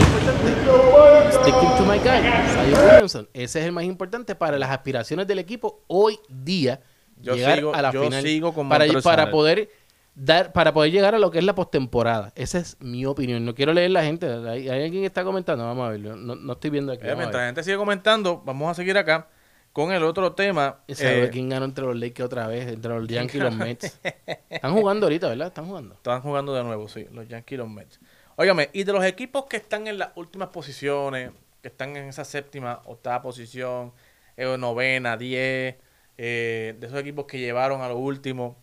to 1.51 1.85
my 1.85 1.99
Zion 1.99 2.73
Williamson. 2.85 3.29
Ese 3.33 3.59
es 3.59 3.65
el 3.65 3.71
más 3.71 3.83
importante 3.83 4.33
para 4.35 4.57
las 4.57 4.71
aspiraciones 4.71 5.27
del 5.27 5.39
equipo 5.39 5.83
hoy 5.87 6.17
día. 6.29 6.81
Yo 7.21 7.35
llegar 7.35 7.59
sigo- 7.59 7.73
a 7.75 7.81
la 7.81 7.91
yo 7.91 8.03
final 8.03 8.23
sigo 8.23 8.53
con 8.53 8.67
para, 8.67 9.29
poder 9.31 9.69
dar 10.15 10.51
para 10.53 10.73
poder 10.73 10.91
llegar 10.91 11.13
a 11.15 11.19
lo 11.19 11.29
que 11.31 11.37
es 11.39 11.43
la 11.45 11.53
postemporada. 11.55 12.31
Esa 12.35 12.57
es 12.57 12.77
mi 12.79 13.05
opinión. 13.05 13.45
No 13.45 13.53
quiero 13.53 13.73
leer 13.73 13.91
la 13.91 14.03
gente. 14.03 14.27
¿Hay, 14.27 14.69
hay 14.69 14.83
alguien 14.85 15.03
que 15.03 15.05
está 15.05 15.23
comentando? 15.23 15.63
Vamos 15.65 15.87
a 15.87 15.91
verlo. 15.91 16.15
No, 16.15 16.35
no 16.35 16.53
estoy 16.53 16.71
viendo 16.71 16.91
aquí. 16.91 17.05
Eh, 17.05 17.15
mientras 17.15 17.41
la 17.41 17.45
gente 17.47 17.63
sigue 17.63 17.77
comentando, 17.77 18.41
vamos 18.43 18.71
a 18.71 18.73
seguir 18.73 18.97
acá 18.97 19.27
con 19.71 19.91
el 19.91 20.03
otro 20.03 20.33
tema. 20.33 20.79
Y 20.87 20.93
Eh, 20.99 21.29
quién 21.31 21.49
ganó 21.49 21.65
entre 21.65 21.85
los 21.85 21.95
Lakers 21.95 22.25
otra 22.25 22.47
vez, 22.47 22.67
entre 22.69 22.91
los 22.97 23.07
Yankees 23.07 23.35
y 23.35 23.39
los 23.39 23.55
Mets. 23.55 23.99
Están 24.49 24.73
jugando 24.73 25.05
ahorita, 25.05 25.29
¿verdad? 25.29 25.47
Están 25.47 25.67
jugando. 25.67 25.93
Están 25.95 26.21
jugando 26.21 26.55
de 26.55 26.63
nuevo, 26.63 26.87
sí, 26.89 27.05
los 27.11 27.27
Yankees 27.27 27.55
y 27.55 27.57
los 27.57 27.69
Mets. 27.69 27.99
Óigame, 28.37 28.69
y 28.73 28.83
de 28.83 28.91
los 28.93 29.03
equipos 29.05 29.45
que 29.45 29.57
están 29.57 29.87
en 29.87 29.97
las 29.97 30.09
últimas 30.15 30.49
posiciones, 30.49 31.31
que 31.61 31.69
están 31.69 31.95
en 31.95 32.09
esa 32.09 32.25
séptima, 32.25 32.81
octava 32.85 33.21
posición, 33.21 33.93
eh, 34.35 34.57
novena, 34.57 35.15
diez, 35.17 35.75
eh, 36.17 36.75
de 36.77 36.87
esos 36.87 36.99
equipos 36.99 37.25
que 37.25 37.39
llevaron 37.39 37.81
a 37.81 37.87
lo 37.87 37.97
último, 37.97 38.57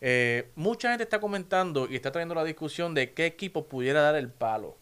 eh, 0.00 0.50
mucha 0.56 0.88
gente 0.90 1.04
está 1.04 1.20
comentando 1.20 1.86
y 1.88 1.94
está 1.94 2.10
trayendo 2.10 2.34
la 2.34 2.42
discusión 2.44 2.94
de 2.94 3.12
qué 3.12 3.26
equipo 3.26 3.66
pudiera 3.68 4.02
dar 4.02 4.16
el 4.16 4.28
palo. 4.30 4.76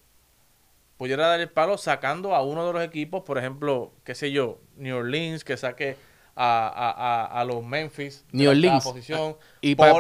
Pudiera 0.97 1.27
dar 1.29 1.41
el 1.41 1.51
palo 1.51 1.77
sacando 1.79 2.35
a 2.35 2.43
uno 2.43 2.67
de 2.67 2.73
los 2.73 2.83
equipos, 2.83 3.23
por 3.23 3.37
ejemplo, 3.39 3.93
qué 4.05 4.15
sé 4.15 4.33
yo, 4.33 4.59
New 4.77 4.97
Orleans, 4.97 5.45
que 5.45 5.57
saque 5.59 5.97
a, 6.35 6.67
a- 6.69 6.91
a- 7.25 7.41
a 7.41 7.45
los 7.45 7.63
Memphis. 7.65 8.25
New 8.33 8.51
Orleans. 8.51 8.85
Posición, 8.85 9.37
Y 9.61 9.75
para 9.75 9.95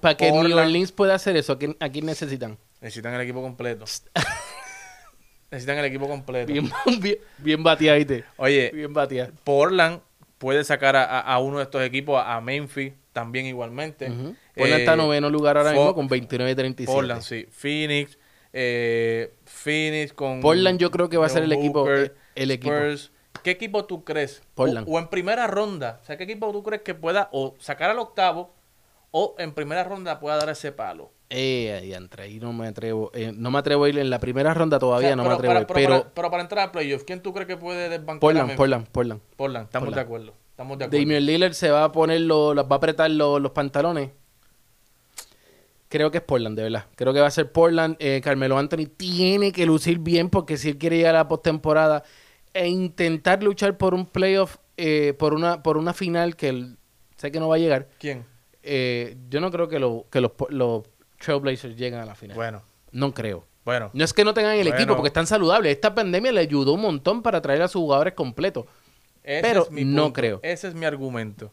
para 0.00 0.16
que 0.16 0.30
New. 0.32 0.56
Orleans 0.56 0.92
pueda 0.92 1.14
hacer 1.14 1.36
eso, 1.36 1.52
¿a 1.54 1.58
quién, 1.58 1.76
a 1.80 1.88
quién 1.90 2.06
necesitan? 2.06 2.58
Necesitan 2.84 3.14
el 3.14 3.22
equipo 3.22 3.40
completo. 3.40 3.86
Necesitan 5.50 5.78
el 5.78 5.86
equipo 5.86 6.06
completo. 6.06 6.52
Bien, 6.52 6.70
bien, 7.00 7.16
bien 7.38 7.64
¿viste? 7.64 8.24
Oye, 8.36 8.70
Bien 8.74 8.92
batida. 8.92 9.30
Portland 9.42 10.00
puede 10.36 10.62
sacar 10.64 10.94
a, 10.94 11.20
a- 11.20 11.38
uno 11.38 11.56
de 11.58 11.64
estos 11.64 11.80
equipos, 11.82 12.22
a 12.22 12.38
Memphis 12.42 12.92
también 13.14 13.46
igualmente. 13.46 14.10
Ujú. 14.10 14.34
Portland 14.54 14.72
Eh, 14.74 14.78
está 14.80 14.92
en 14.92 14.98
noveno 14.98 15.30
lugar 15.30 15.56
ahora 15.56 15.70
Fo- 15.72 15.76
mismo 15.76 15.94
con 15.94 16.08
29-37. 16.10 16.84
Portland, 16.84 17.22
sí. 17.22 17.46
Phoenix, 17.50 18.18
eh, 18.52 19.32
Phoenix 19.46 20.12
con... 20.12 20.42
Portland 20.42 20.78
yo 20.78 20.90
creo 20.90 21.08
que 21.08 21.16
va 21.16 21.24
a 21.24 21.30
ser 21.30 21.44
el 21.44 21.52
equipo- 21.52 21.84
Booker, 21.86 22.14
el 22.34 22.50
equipo. 22.50 22.74
Spurs. 22.74 23.12
¿Qué 23.42 23.52
equipo 23.52 23.86
tú 23.86 24.04
crees? 24.04 24.42
Portland. 24.54 24.86
O, 24.86 24.92
o 24.92 24.98
en 24.98 25.08
primera 25.08 25.46
ronda. 25.46 26.00
O 26.02 26.04
sea, 26.04 26.18
¿qué 26.18 26.24
equipo 26.24 26.52
tú 26.52 26.62
crees 26.62 26.82
que 26.82 26.94
pueda 26.94 27.30
o 27.32 27.54
sacar 27.58 27.88
al 27.88 27.98
octavo 27.98 28.54
o 29.10 29.36
en 29.38 29.54
primera 29.54 29.84
ronda 29.84 30.20
pueda 30.20 30.36
dar 30.36 30.50
ese 30.50 30.70
palo? 30.70 31.10
Eh, 31.30 31.80
diantre, 31.82 32.24
ahí 32.24 32.38
no 32.38 32.52
me 32.52 32.68
atrevo. 32.68 33.10
eh, 33.14 33.32
no 33.34 33.50
me 33.50 33.58
atrevo 33.58 33.84
a 33.84 33.88
ir 33.88 33.98
en 33.98 34.10
la 34.10 34.20
primera 34.20 34.52
ronda 34.54 34.78
todavía, 34.78 35.08
O 35.08 35.10
sea, 35.10 35.16
no 35.16 35.22
pero 35.24 35.30
me 35.30 35.36
atrevo 35.36 35.54
a 35.54 35.60
ir. 35.60 35.66
pero, 35.66 35.74
Pero, 35.74 35.98
para, 36.02 36.14
pero 36.14 36.30
para 36.30 36.42
entrar 36.42 36.68
a 36.68 36.72
playoffs, 36.72 37.04
¿quién 37.04 37.20
tú 37.22 37.32
crees 37.32 37.48
que 37.48 37.56
puede 37.56 37.88
desbancar 37.88 38.20
Portland? 38.20 38.56
Portland, 38.56 38.86
Portland. 38.88 39.20
Portland, 39.36 39.64
estamos 39.66 39.86
Portland. 39.86 39.94
de 39.96 40.00
acuerdo. 40.02 40.34
Estamos 40.50 40.78
de 40.78 40.84
acuerdo. 40.84 41.02
Damian 41.02 41.26
Lillard 41.26 41.52
se 41.54 41.70
va 41.70 41.84
a 41.84 41.90
poner 41.92 42.20
los, 42.20 42.56
va 42.56 42.66
a 42.70 42.74
apretar 42.74 43.10
los, 43.10 43.40
los 43.40 43.50
pantalones. 43.52 44.10
Creo 45.88 46.10
que 46.10 46.18
es 46.18 46.24
Portland, 46.24 46.56
de 46.56 46.64
verdad. 46.64 46.86
Creo 46.96 47.12
que 47.12 47.20
va 47.20 47.28
a 47.28 47.30
ser 47.30 47.52
Portland. 47.52 47.96
Eh, 48.00 48.20
Carmelo 48.22 48.58
Anthony 48.58 48.86
tiene 48.96 49.52
que 49.52 49.64
lucir 49.66 49.98
bien 49.98 50.28
porque 50.28 50.56
si 50.56 50.70
él 50.70 50.78
quiere 50.78 50.96
llegar 50.96 51.14
a 51.14 51.18
la 51.18 51.28
postemporada 51.28 52.02
e 52.52 52.68
intentar 52.68 53.42
luchar 53.42 53.76
por 53.76 53.94
un 53.94 54.06
playoff, 54.06 54.56
eh, 54.76 55.14
por 55.18 55.34
una 55.34 55.62
por 55.62 55.76
una 55.76 55.92
final 55.92 56.34
que 56.36 56.48
él, 56.48 56.78
sé 57.16 57.30
que 57.30 57.38
no 57.38 57.48
va 57.48 57.56
a 57.56 57.58
llegar, 57.58 57.88
¿Quién? 57.98 58.24
eh, 58.62 59.16
yo 59.28 59.40
no 59.40 59.50
creo 59.52 59.68
que, 59.68 59.78
lo- 59.78 60.06
que 60.10 60.20
los, 60.20 60.32
los 60.48 60.82
Trailblazers 61.24 61.76
lleguen 61.76 62.00
a 62.00 62.04
la 62.04 62.14
final. 62.14 62.36
Bueno, 62.36 62.62
No 62.92 63.12
creo. 63.14 63.44
bueno. 63.64 63.90
No 63.92 64.04
es 64.04 64.12
que 64.12 64.24
no 64.24 64.34
tengan 64.34 64.54
el 64.56 64.62
Bueno. 64.68 64.76
equipo 64.76 64.94
porque 64.96 65.08
están 65.08 65.26
saludables. 65.26 65.72
Esta 65.72 65.94
pandemia 65.94 66.32
le 66.32 66.40
ayudó 66.40 66.74
un 66.74 66.80
montón 66.82 67.22
para 67.22 67.40
traer 67.42 67.62
a 67.62 67.68
sus 67.68 67.80
jugadores 67.80 68.14
completos. 68.14 68.66
Ese 69.22 69.42
Pero 69.42 69.62
es 69.64 69.70
mi 69.70 69.84
no 69.84 70.12
creo. 70.12 70.40
Ese 70.42 70.68
es 70.68 70.74
mi 70.74 70.84
argumento. 70.84 71.50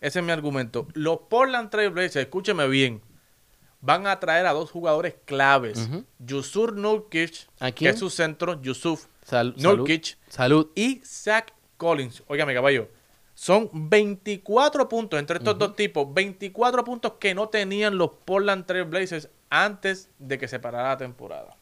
Ese 0.00 0.18
es 0.18 0.24
mi 0.24 0.32
argumento. 0.32 0.88
Los 0.94 1.18
Portland 1.30 1.70
Trail 1.70 1.90
Blazers, 1.90 2.24
escúcheme 2.26 2.66
bien, 2.66 3.00
van 3.80 4.06
a 4.08 4.18
traer 4.18 4.46
a 4.46 4.52
dos 4.52 4.70
jugadores 4.72 5.14
claves. 5.24 5.78
Ujú. 5.88 6.04
Yusur 6.18 6.74
Nurkic, 6.76 7.46
¿A 7.60 7.70
que 7.70 7.88
es 7.88 7.98
su 7.98 8.10
centro, 8.10 8.60
Yusuf 8.60 9.06
Sal- 9.24 9.54
salud. 9.56 9.78
Nurkic, 9.78 10.18
Salud. 10.28 10.68
y 10.74 11.00
Zach 11.04 11.52
Collins. 11.76 12.22
Óigame, 12.26 12.54
caballo. 12.54 12.88
Son 13.42 13.68
24 13.72 14.88
puntos 14.88 15.18
entre 15.18 15.38
estos 15.38 15.58
dos 15.58 15.74
tipos. 15.74 16.06
24 16.14 16.84
puntos 16.84 17.14
que 17.18 17.34
no 17.34 17.48
tenían 17.48 17.98
los 17.98 18.10
Portland 18.24 18.64
Trail 18.66 18.84
Blazers 18.84 19.30
antes 19.50 20.08
de 20.20 20.38
que 20.38 20.46
se 20.46 20.60
parara 20.60 20.90
la 20.90 20.96
temporada. 20.96 21.56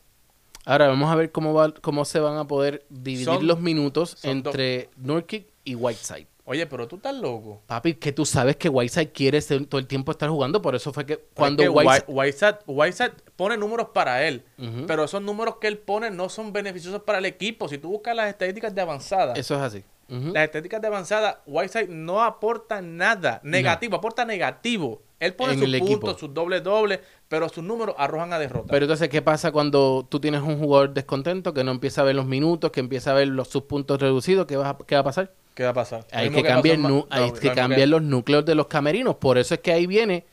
Ahora 0.67 0.89
vamos 0.89 1.11
a 1.11 1.15
ver 1.15 1.33
cómo 1.33 1.55
va, 1.55 1.73
cómo 1.73 2.05
se 2.05 2.21
van 2.21 2.37
a 2.37 2.47
poder 2.47 2.85
dividir 2.91 3.25
Son- 3.25 3.47
los 3.47 3.61
minutos 3.61 4.19
entre 4.25 4.91
Nurkic 4.99 5.47
y 5.65 5.75
Whiteside. 5.75 6.27
Oye, 6.45 6.67
pero 6.67 6.87
tú 6.87 6.97
estás 6.97 7.15
loco. 7.15 7.63
Papi, 7.67 7.95
que 7.95 8.13
tú 8.13 8.27
sabes 8.27 8.57
que 8.57 8.69
Whiteside 8.69 9.13
quiere 9.13 9.41
ser- 9.41 9.65
todo 9.65 9.79
el 9.79 9.87
tiempo 9.87 10.13
estar 10.13 10.29
jugando, 10.29 10.61
por 10.61 10.75
eso 10.75 10.93
fue 10.93 11.07
que 11.07 11.17
cuando 11.33 11.63
Cuando 11.73 11.81
Whiteside... 11.89 12.05
Whiteside, 12.09 12.59
Whiteside 12.67 13.13
pone 13.37 13.57
números 13.57 13.89
para 13.95 14.29
él, 14.29 14.45
pero 14.87 15.05
esos 15.05 15.23
números 15.23 15.57
que 15.59 15.69
él 15.69 15.79
pone 15.79 16.11
no 16.11 16.29
son 16.29 16.53
beneficiosos 16.53 17.05
para 17.05 17.21
el 17.21 17.25
equipo. 17.25 17.69
Si 17.71 17.79
tú 17.79 17.89
buscas 17.89 18.15
las 18.15 18.29
estadísticas 18.29 18.75
de 18.75 18.83
avanzada, 18.83 19.33
Eso 19.33 19.55
es 19.55 19.63
así. 19.63 19.83
Las 20.11 20.45
estadísticas 20.45 20.81
de 20.81 20.89
avanzada, 20.89 21.41
Whiteside 21.47 21.89
no 21.89 22.23
aporta 22.23 22.83
nada 22.83 23.41
negativo, 23.45 23.97
aporta 23.97 24.25
negativo. 24.25 25.03
Él 25.21 25.35
pone 25.35 25.53
En 25.53 25.61
sus 25.61 25.79
puntos, 25.81 26.19
sus 26.19 26.35
doble 26.35 26.61
doble, 26.61 27.01
pero 27.29 27.49
sus 27.49 27.63
números 27.63 27.95
arrojan 27.99 28.33
a 28.33 28.39
derrota. 28.39 28.69
Pero 28.71 28.87
entonces, 28.87 29.09
¿qué 29.09 29.23
pasa 29.23 29.53
cuando 29.53 30.07
tú 30.09 30.19
tienes 30.19 30.41
un 30.43 30.59
jugador 30.59 30.95
descontento 30.95 31.53
que 31.55 31.63
no 31.63 31.71
empieza 31.71 32.01
a 32.01 32.05
ver 32.05 32.17
los 32.17 32.27
minutos, 32.27 32.71
que 32.73 32.81
empieza 32.81 33.11
a 33.11 33.15
ver 33.15 33.29
los, 33.29 33.49
sus 33.49 33.63
puntos 33.65 34.01
reducidos? 34.01 34.47
¿Qué 34.47 34.57
va, 34.57 34.71
a- 34.71 34.79
qué 34.87 34.95
va 34.97 35.03
a 35.03 35.05
pasar? 35.05 35.33
¿Qué 35.55 35.63
va 35.65 35.71
a 35.71 35.75
pasar? 35.75 36.07
Hay 36.11 36.31
que, 36.31 36.43
cambiar, 36.43 36.79
hay 37.11 37.33
que 37.33 37.53
cambiar 37.53 37.89
los 37.89 38.03
núcleos 38.03 38.45
de 38.47 38.55
los 38.55 38.67
camerinos. 38.67 39.17
Por 39.17 39.37
eso 39.39 39.55
es 39.55 39.61
que 39.61 39.73
ahí 39.73 39.87
viene. 39.87 40.25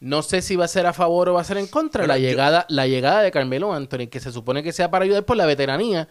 No 0.00 0.22
sé 0.22 0.42
si 0.42 0.56
va 0.56 0.64
a 0.64 0.68
ser 0.68 0.86
a 0.86 0.92
favor 0.92 1.28
o 1.28 1.34
va 1.34 1.42
a 1.42 1.44
ser 1.44 1.58
en 1.58 1.66
contra 1.66 2.02
Pero 2.02 2.14
la 2.14 2.18
yo- 2.18 2.28
llegada, 2.28 2.64
la 2.70 2.86
llegada 2.86 3.20
de 3.20 3.30
Carmelo 3.30 3.72
Anthony, 3.74 4.06
que 4.10 4.20
se 4.20 4.32
supone 4.32 4.62
que 4.62 4.72
sea 4.72 4.90
para 4.90 5.04
ayudar 5.04 5.24
por 5.24 5.36
la 5.36 5.44
veteranía. 5.44 6.08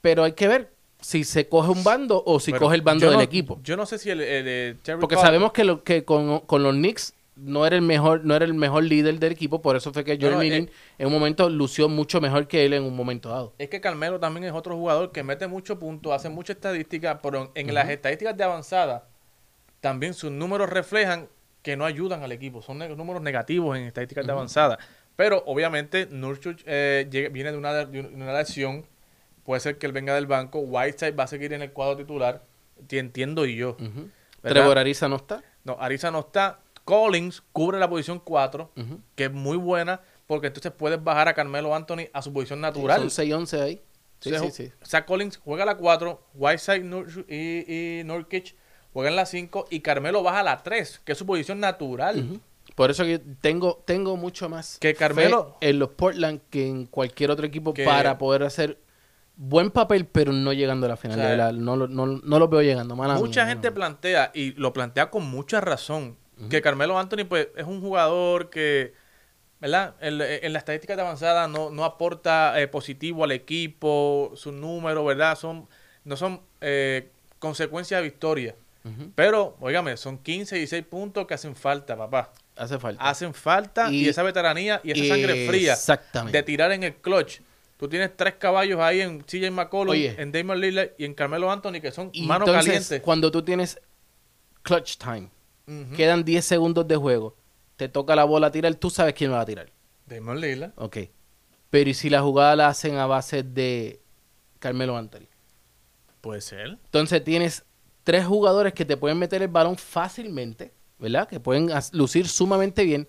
Pero 0.00 0.24
hay 0.24 0.32
que 0.32 0.48
ver 0.48 0.72
si 1.00 1.24
se 1.24 1.48
coge 1.48 1.70
un 1.70 1.84
bando 1.84 2.22
o 2.26 2.40
si 2.40 2.50
Pero 2.52 2.64
coge 2.64 2.76
el 2.76 2.82
bando 2.82 3.06
del 3.06 3.16
no- 3.16 3.22
equipo. 3.22 3.60
Yo 3.62 3.76
no 3.76 3.86
sé 3.86 3.98
si 3.98 4.10
el, 4.10 4.20
el, 4.20 4.44
eh, 4.48 4.76
Terry 4.82 5.00
Porque 5.00 5.16
sabemos 5.16 5.52
que, 5.52 5.64
lo, 5.64 5.82
que 5.84 6.04
con, 6.04 6.40
con 6.40 6.62
los 6.62 6.72
Knicks 6.74 7.14
no 7.36 7.64
era 7.64 7.76
el 7.76 7.82
mejor, 7.82 8.24
no 8.24 8.34
era 8.34 8.44
el 8.44 8.54
mejor 8.54 8.82
líder 8.82 9.20
del 9.20 9.30
equipo, 9.30 9.62
por 9.62 9.76
eso 9.76 9.92
fue 9.92 10.02
que 10.02 10.18
Joel 10.20 10.34
no, 10.34 10.42
eh, 10.42 10.68
en 10.98 11.06
un 11.06 11.12
momento 11.12 11.48
lució 11.48 11.88
mucho 11.88 12.20
mejor 12.20 12.48
que 12.48 12.64
él 12.64 12.72
en 12.72 12.82
un 12.82 12.96
momento 12.96 13.28
dado. 13.28 13.54
Es 13.58 13.68
que 13.68 13.80
Carmelo 13.80 14.18
también 14.18 14.42
es 14.44 14.52
otro 14.52 14.74
jugador 14.76 15.12
que 15.12 15.22
mete 15.22 15.46
muchos 15.46 15.78
puntos, 15.78 16.12
hace 16.12 16.28
mucha 16.30 16.52
estadística, 16.52 17.20
pero 17.22 17.52
en 17.54 17.72
las 17.72 17.88
estadísticas 17.90 18.36
de 18.36 18.42
avanzada 18.42 19.06
también 19.80 20.14
sus 20.14 20.32
números 20.32 20.68
reflejan 20.68 21.28
que 21.62 21.76
no 21.76 21.84
ayudan 21.84 22.24
al 22.24 22.32
equipo. 22.32 22.60
Son 22.60 22.78
ne- 22.78 22.88
números 22.96 23.22
negativos 23.22 23.76
en 23.76 23.84
estadísticas 23.84 24.26
de 24.26 24.32
avanzada. 24.32 24.78
Pero 25.14 25.42
obviamente 25.46 26.08
Nurkic 26.10 26.62
eh, 26.66 27.06
viene 27.32 27.52
de 27.52 27.58
una, 27.58 27.84
de 27.84 28.00
una 28.00 28.36
lesión. 28.36 28.84
Puede 29.48 29.60
ser 29.62 29.78
que 29.78 29.86
él 29.86 29.92
venga 29.92 30.14
del 30.14 30.26
banco. 30.26 30.58
Whiteside 30.58 31.12
va 31.12 31.24
a 31.24 31.26
seguir 31.26 31.54
en 31.54 31.62
el 31.62 31.72
cuadro 31.72 31.96
titular. 31.96 32.42
Ti- 32.86 32.98
Entiendo 32.98 33.46
y 33.46 33.56
yo. 33.56 33.78
Trevor 34.42 34.76
Ariza 34.76 35.08
no 35.08 35.16
está. 35.16 35.42
No, 35.64 35.78
Ariza 35.80 36.10
no 36.10 36.18
está. 36.20 36.60
Collins 36.84 37.42
cubre 37.52 37.78
la 37.78 37.88
posición 37.88 38.20
4, 38.22 38.70
Ujú. 38.76 39.00
que 39.14 39.24
es 39.24 39.32
muy 39.32 39.56
buena, 39.56 40.02
porque 40.26 40.48
entonces 40.48 40.70
puedes 40.76 41.02
bajar 41.02 41.28
a 41.28 41.32
Carmelo 41.34 41.74
Anthony 41.74 42.08
a 42.12 42.20
su 42.20 42.30
posición 42.30 42.60
natural. 42.60 43.00
Son 43.10 43.26
6-11 43.26 43.62
ahí. 43.62 43.80
Sí, 44.20 44.28
Entonces, 44.28 44.54
sí, 44.54 44.66
sí. 44.66 44.72
Zach 44.86 45.06
Collins 45.06 45.38
juega 45.38 45.64
la 45.64 45.78
4, 45.78 46.20
Whiteside 46.34 46.84
y, 47.28 48.00
y 48.00 48.04
Nurkic 48.04 48.54
juegan 48.92 49.16
la 49.16 49.24
5 49.24 49.66
y 49.70 49.80
Carmelo 49.80 50.22
baja 50.22 50.40
a 50.40 50.42
la 50.42 50.62
3, 50.62 51.00
que 51.06 51.12
es 51.12 51.18
su 51.18 51.24
posición 51.24 51.58
natural. 51.58 52.38
Por 52.74 52.90
eso 52.90 53.04
que 53.04 53.18
tengo, 53.40 53.82
tengo 53.86 54.18
mucho 54.18 54.50
más 54.50 54.76
Que 54.78 54.94
Carmelo- 54.94 55.56
fe 55.60 55.70
en 55.70 55.78
los 55.78 55.88
Portland 55.88 56.40
que 56.50 56.66
en 56.68 56.84
cualquier 56.84 57.30
otro 57.30 57.46
equipo 57.46 57.72
Que- 57.72 57.86
para 57.86 58.18
poder 58.18 58.42
hacer 58.42 58.78
buen 59.40 59.70
papel, 59.70 60.04
pero 60.04 60.32
no 60.32 60.52
llegando 60.52 60.86
a 60.86 60.90
la 60.90 60.96
final. 60.96 61.18
O 61.18 61.22
sea, 61.22 61.52
no, 61.52 61.76
lo- 61.76 61.86
no, 61.88 62.06
no 62.06 62.38
los 62.40 62.50
veo 62.50 62.60
llegando. 62.60 62.96
mala 62.96 63.14
Mucha 63.14 63.44
mía, 63.44 63.52
gente 63.52 63.68
mala 63.70 63.74
plantea, 63.76 64.30
y 64.34 64.52
lo 64.52 64.72
plantea 64.72 65.10
con 65.10 65.24
mucha 65.30 65.60
razón, 65.60 66.16
que 66.50 66.60
Carmelo 66.60 66.98
Anthony 66.98 67.24
pues, 67.28 67.48
es 67.56 67.64
un 67.64 67.80
jugador 67.80 68.50
que, 68.50 68.92
¿verdad? 69.60 69.94
En, 70.00 70.20
en 70.20 70.52
la 70.52 70.58
estadística 70.58 70.94
de 70.96 71.02
avanzada 71.02 71.46
no, 71.48 71.70
no 71.70 71.84
aporta 71.84 72.60
eh, 72.60 72.68
positivo 72.68 73.22
al 73.24 73.32
equipo, 73.32 74.32
sus 74.34 74.52
números, 74.52 75.04
¿verdad? 75.06 75.36
Son, 75.38 75.68
no 76.04 76.16
son 76.16 76.40
eh, 76.60 77.08
consecuencia 77.38 77.96
de 77.98 78.02
victoria. 78.04 78.54
Pero, 79.14 79.54
óigame, 79.60 79.96
son 79.98 80.16
15 80.16 80.56
y 80.56 80.60
16 80.60 80.82
puntos 80.86 81.26
que 81.26 81.34
hacen 81.34 81.54
falta, 81.54 81.94
papá. 81.94 82.32
Hace 82.56 82.78
falta. 82.78 83.06
Hacen 83.06 83.34
falta 83.34 83.90
y, 83.92 84.04
Y- 84.04 84.08
esa 84.08 84.22
veteranía 84.22 84.80
y 84.82 84.92
esa 84.92 85.14
sangre 85.14 85.46
fría 85.46 85.76
de 86.32 86.42
tirar 86.42 86.72
en 86.72 86.82
el 86.84 86.94
clutch. 86.94 87.40
Tú 87.78 87.88
tienes 87.88 88.14
tres 88.16 88.34
caballos 88.34 88.80
ahí 88.80 89.00
en 89.00 89.22
CJ 89.22 89.50
McCollum, 89.50 89.92
Oye. 89.92 90.14
en 90.20 90.30
Damon 90.32 90.60
Lillard 90.60 90.90
y 90.98 91.04
en 91.04 91.14
Carmelo 91.14 91.50
Anthony 91.50 91.80
que 91.80 91.90
son 91.92 92.10
Y 92.12 92.26
manos 92.26 92.46
entonces, 92.48 92.66
calientes. 92.72 93.00
cuando 93.02 93.30
tú 93.30 93.42
tienes 93.42 93.80
clutch 94.62 94.96
time, 94.98 95.30
quedan 95.96 96.24
10 96.24 96.44
segundos 96.44 96.86
de 96.88 96.96
juego, 96.96 97.36
te 97.76 97.88
toca 97.88 98.14
la 98.16 98.24
bola 98.24 98.50
tirar, 98.50 98.74
tú 98.74 98.90
sabes 98.90 99.14
quién 99.14 99.32
va 99.32 99.40
a 99.40 99.46
tirar. 99.46 99.70
Damon 100.06 100.40
Lillard. 100.40 100.72
Ok. 100.76 100.98
Pero 101.70 101.88
¿y 101.90 101.94
si 101.94 102.10
la 102.10 102.20
jugada 102.20 102.56
la 102.56 102.68
hacen 102.68 102.96
a 102.96 103.06
base 103.06 103.42
de 103.42 104.00
Carmelo 104.58 104.96
Anthony? 104.96 105.26
Puede 106.20 106.40
ser. 106.40 106.78
Entonces 106.84 107.22
tienes 107.22 107.64
tres 108.02 108.24
jugadores 108.26 108.72
que 108.72 108.84
te 108.84 108.96
pueden 108.96 109.18
meter 109.18 109.42
el 109.42 109.48
balón 109.48 109.76
fácilmente, 109.76 110.72
¿verdad? 110.98 111.28
Que 111.28 111.38
pueden 111.38 111.70
lucir 111.92 112.26
sumamente 112.26 112.82
bien. 112.84 113.06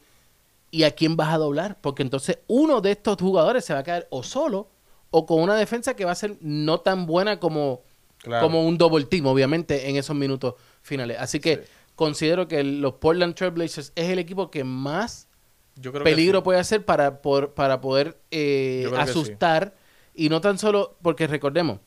¿Y 0.72 0.84
a 0.84 0.92
quién 0.92 1.16
vas 1.18 1.34
a 1.34 1.38
doblar? 1.38 1.80
Porque 1.82 2.04
entonces 2.04 2.40
uno 2.48 2.82
de 2.82 2.92
estos 2.92 3.18
jugadores 3.18 3.66
se 3.66 3.74
va 3.74 3.80
a 3.80 3.84
quedar 3.84 4.08
o 4.12 4.22
solo 4.24 4.70
o 5.12 5.26
con 5.26 5.42
una 5.42 5.56
defensa 5.56 5.96
que 5.96 6.06
va 6.06 6.12
a 6.12 6.16
ser 6.16 6.38
no 6.42 6.80
tan 6.82 7.06
buena 7.08 7.40
como, 7.40 7.82
Claro. 8.20 8.46
como 8.46 8.66
un 8.68 8.78
double 8.78 9.06
team, 9.06 9.26
obviamente, 9.26 9.90
en 9.90 9.96
esos 9.96 10.16
minutos 10.16 10.56
finales. 10.82 11.18
Así 11.20 11.40
que 11.40 11.56
Sí. 11.58 11.62
considero 11.96 12.48
que 12.48 12.64
los 12.64 12.94
Portland 12.96 13.34
Trail 13.34 13.52
Blazers 13.54 13.92
es 13.96 14.10
el 14.10 14.20
equipo 14.20 14.52
que 14.52 14.64
más 14.64 15.28
Yo 15.76 15.92
creo 15.92 16.04
que 16.04 16.10
peligro 16.12 16.40
sí. 16.40 16.44
puede 16.44 16.60
hacer 16.60 16.86
para, 16.86 17.22
por- 17.22 17.54
para 17.54 17.82
poder 17.82 18.20
eh, 18.32 18.86
sí. 18.90 18.96
asustar. 18.98 19.76
Y 20.14 20.30
no 20.30 20.42
tan 20.42 20.60
solo, 20.60 20.98
porque 21.02 21.26
recordemos, 21.28 21.80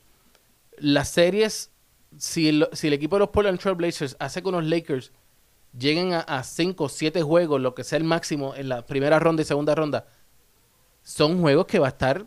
las 0.77 1.09
series, 1.09 1.71
si 2.17 2.49
el, 2.49 2.67
si 2.73 2.87
el 2.87 2.93
equipo 2.93 3.15
de 3.15 3.21
los 3.21 3.29
Portland 3.29 3.59
Trail 3.59 3.75
Blazers 3.77 4.15
hace 4.19 4.41
que 4.41 4.49
unos 4.49 4.65
Lakers 4.65 5.11
lleguen 5.77 6.13
a 6.13 6.43
5 6.43 6.83
o 6.83 6.89
7 6.89 7.21
juegos, 7.21 7.61
lo 7.61 7.73
que 7.75 7.83
sea 7.83 7.97
el 7.97 8.03
máximo 8.03 8.55
en 8.55 8.69
la 8.69 8.85
primera 8.85 9.19
ronda 9.19 9.41
y 9.41 9.45
segunda 9.45 9.75
ronda, 9.75 10.05
son 11.01 11.41
juegos 11.41 11.65
que 11.65 11.79
va 11.79 11.87
a 11.87 11.89
estar 11.89 12.25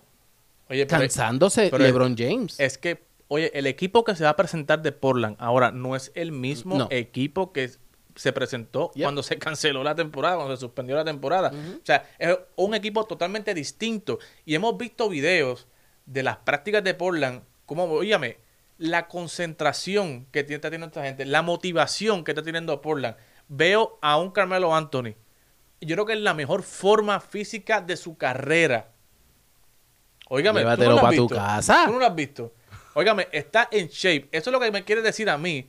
Oye, 0.68 0.87
pero 0.87 1.00
cansándose 1.00 1.68
pero 1.70 1.82
LeBron 1.82 2.16
James. 2.16 2.59
es 2.59 2.76
que, 2.78 3.04
oye, 3.28 3.50
el 3.54 3.66
equipo 3.66 4.04
que 4.04 4.14
se 4.14 4.24
va 4.24 4.30
a 4.30 4.37
presentar 4.37 4.82
de 4.82 4.92
Portland 4.92 5.37
ahora 5.38 5.70
no 5.70 5.96
es 5.96 6.12
el 6.14 6.32
mismo 6.32 6.76
No. 6.76 6.88
equipo 6.90 7.52
que 7.52 7.70
se 8.16 8.32
presentó 8.32 8.90
cuando 8.98 9.22
se 9.22 9.38
canceló 9.38 9.85
la 9.85 9.94
temporada, 9.94 10.37
cuando 10.37 10.56
se 10.56 10.61
suspendió 10.61 10.96
la 10.96 11.04
temporada. 11.04 11.50
O 11.50 11.85
sea, 11.85 12.09
es 12.18 12.37
un 12.56 12.74
equipo 12.74 13.04
totalmente 13.04 13.52
distinto. 13.52 14.18
Y 14.46 14.54
hemos 14.54 14.76
visto 14.78 15.09
videos 15.11 15.68
de 16.06 16.22
las 16.22 16.38
prácticas 16.38 16.82
de 16.82 16.94
Portland, 16.94 17.42
como, 17.66 17.85
oígame, 17.85 18.38
la 18.78 19.06
concentración 19.06 20.26
que 20.30 20.40
está 20.40 20.70
teniendo 20.70 20.87
esta 20.87 21.04
gente, 21.04 21.26
la 21.26 21.42
motivación 21.42 22.24
que 22.24 22.30
está 22.32 22.42
teniendo 22.42 22.80
Portland. 22.80 23.16
Veo 23.48 23.98
a 24.02 24.16
un 24.18 24.30
Carmelo 24.30 24.74
Anthony. 24.74 25.14
Yo 25.80 25.94
creo 25.94 26.06
que 26.06 26.12
es 26.14 26.20
la 26.20 26.35
mejor 26.35 26.62
forma 26.62 27.20
física 27.20 27.80
de 27.80 27.96
su 27.96 28.16
carrera. 28.16 28.88
Óigame, 30.28 30.61
¿tú 30.61 30.66
no 30.66 30.70
Llévatelo 30.76 30.90
lo 30.90 30.96
has 30.96 31.02
pa' 31.02 31.11
tu 31.16 31.22
visto? 31.22 31.35
casa. 31.37 31.82
¿Tú 31.87 31.92
no 31.92 31.98
lo 32.00 32.06
has 32.06 32.14
visto? 32.14 32.52
Óigame, 32.94 33.28
está 33.30 33.68
en 33.70 33.88
shape. 33.88 34.28
Eso 34.32 34.50
es 34.50 34.52
lo 34.52 34.59
que 34.61 34.70
me 34.72 34.85
quiere 34.85 35.02
decir 35.02 35.30
a 35.30 35.38
mí. 35.38 35.68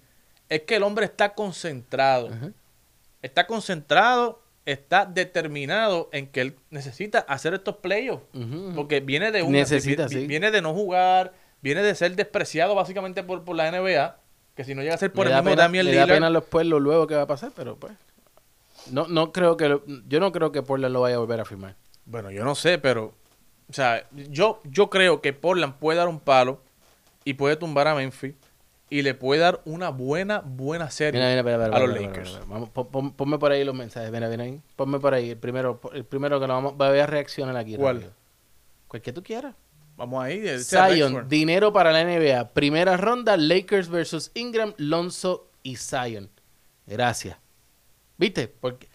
Es 0.50 0.62
que 0.62 0.76
el 0.78 0.84
hombre 0.84 1.06
está 1.06 1.34
concentrado. 1.34 2.30
Está 3.22 3.46
concentrado, 3.48 4.42
está 4.66 5.06
determinado 5.06 6.10
en 6.14 6.28
que 6.28 6.42
él 6.42 6.56
necesita 6.70 7.20
hacer 7.20 7.54
estos 7.54 7.76
playoffs. 7.78 8.26
Porque 8.76 9.02
viene 9.02 9.32
de 9.32 9.44
un 9.44 9.52
Necesita, 9.52 10.08
vi- 10.08 10.16
sí. 10.22 10.28
viene 10.28 10.50
de 10.52 10.62
no 10.62 10.74
jugar, 10.74 11.34
viene 11.62 11.84
de 11.84 11.94
ser 11.96 12.16
despreciado 12.16 12.74
básicamente 12.76 13.24
por, 13.24 13.44
por 13.44 13.56
la 13.56 13.70
NBA. 13.72 14.18
Que 14.58 14.64
si 14.66 14.76
no 14.76 14.82
llega 14.82 14.96
a 14.96 14.98
ser 14.98 15.14
por 15.14 15.26
me 15.28 15.32
el 15.32 15.38
mismo 15.38 15.52
pena, 15.52 15.62
Damian 15.64 15.86
me 15.86 15.94
da 15.94 16.06
pena 16.08 16.30
después 16.30 16.66
lo 16.68 16.80
luego 16.82 17.08
que 17.08 17.16
va 17.16 17.22
a 17.22 17.28
pasar, 17.28 17.52
pero 17.56 17.78
pues. 17.78 17.94
No, 18.92 19.08
no 19.08 19.32
creo 19.32 19.56
que 19.56 19.70
lo- 19.70 19.84
yo 20.08 20.20
no 20.20 20.32
creo 20.34 20.52
que 20.52 20.62
Portland 20.64 20.92
lo 20.94 21.02
vaya 21.02 21.16
a 21.16 21.20
volver 21.20 21.40
a 21.40 21.46
firmar. 21.46 21.76
Bueno, 22.06 22.32
yo 22.32 22.44
no 22.44 22.56
sé, 22.56 22.78
pero. 22.80 23.14
O 23.70 23.74
sea, 23.74 24.08
yo, 24.12 24.60
yo 24.64 24.90
creo 24.90 25.22
que 25.22 25.32
Portland 25.34 25.76
puede 25.76 25.98
dar 26.00 26.08
un 26.08 26.20
palo 26.20 26.60
y 27.24 27.36
puede 27.36 27.56
tumbar 27.56 27.88
a 27.88 27.96
Memphis 27.96 28.34
y 28.90 29.02
le 29.02 29.14
puede 29.14 29.42
dar 29.42 29.62
una 29.66 29.90
buena, 29.90 30.40
buena 30.40 30.90
serie 30.90 31.20
Mira, 31.22 31.44
mira, 31.44 31.66
a 31.66 31.80
los 31.80 31.90
Lakers. 31.90 32.40
Vamos, 32.48 32.70
pon- 32.70 32.88
pon- 32.88 33.12
ponme 33.14 33.38
por 33.38 33.52
ahí 33.52 33.64
los 33.66 33.76
mensajes. 33.76 34.10
Mira, 34.12 34.28
ven 34.30 34.40
ahí. 34.42 34.62
Ponme 34.76 35.00
por 35.00 35.14
ahí. 35.14 35.32
El 35.32 35.38
primero, 35.38 35.80
el 35.94 36.06
primero 36.06 36.40
que 36.40 36.48
lo 36.48 36.54
vamos, 36.54 36.78
voy 36.78 36.98
a 36.98 37.06
reaccionar 37.06 37.56
aquí. 37.58 37.76
¿Cuál? 37.76 37.98
rápido. 37.98 38.14
Cualquier 38.88 39.14
tú 39.14 39.22
quieras. 39.22 39.54
Vamos 39.98 40.24
ahí. 40.24 40.44
Zion, 40.60 41.28
dinero 41.28 41.74
para 41.74 41.92
la 41.92 42.04
NBA. 42.04 42.54
Primera 42.54 42.96
ronda, 42.98 43.36
Lakers 43.36 43.90
versus 43.90 44.32
Ingram, 44.36 44.74
Lonzo 44.78 45.50
y 45.64 45.76
Zion. 45.76 46.30
Gracias. 46.86 47.36
¿Viste? 48.18 48.48
Porque 48.48 48.88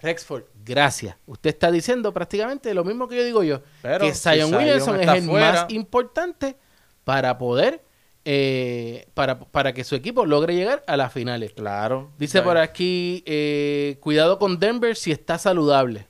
Rexford, 0.00 0.44
gracias. 0.64 1.16
Usted 1.26 1.50
está 1.50 1.70
diciendo 1.70 2.12
prácticamente 2.12 2.72
lo 2.74 2.84
mismo 2.84 3.08
que 3.08 3.16
yo 3.16 3.24
digo 3.24 3.42
yo. 3.42 3.62
Pero 3.82 4.04
que 4.06 4.14
si 4.14 4.20
Zion 4.30 4.54
Williamson 4.54 5.00
es 5.00 5.08
el 5.08 5.22
fuera- 5.24 5.52
más 5.64 5.70
importante 5.72 6.56
para 7.04 7.36
poder, 7.38 7.82
eh, 8.24 9.06
para, 9.14 9.38
para 9.40 9.72
que 9.72 9.84
su 9.84 9.94
equipo 9.96 10.24
logre 10.26 10.54
llegar 10.54 10.82
a 10.86 10.96
las 10.96 11.12
finales. 11.12 11.52
Claro. 11.52 12.10
Dice 12.18 12.42
por 12.42 12.56
aquí, 12.58 13.22
eh, 13.26 13.96
cuidado 14.00 14.38
con 14.38 14.58
Denver 14.58 14.96
si 14.96 15.12
está 15.12 15.36
saludable. 15.38 16.06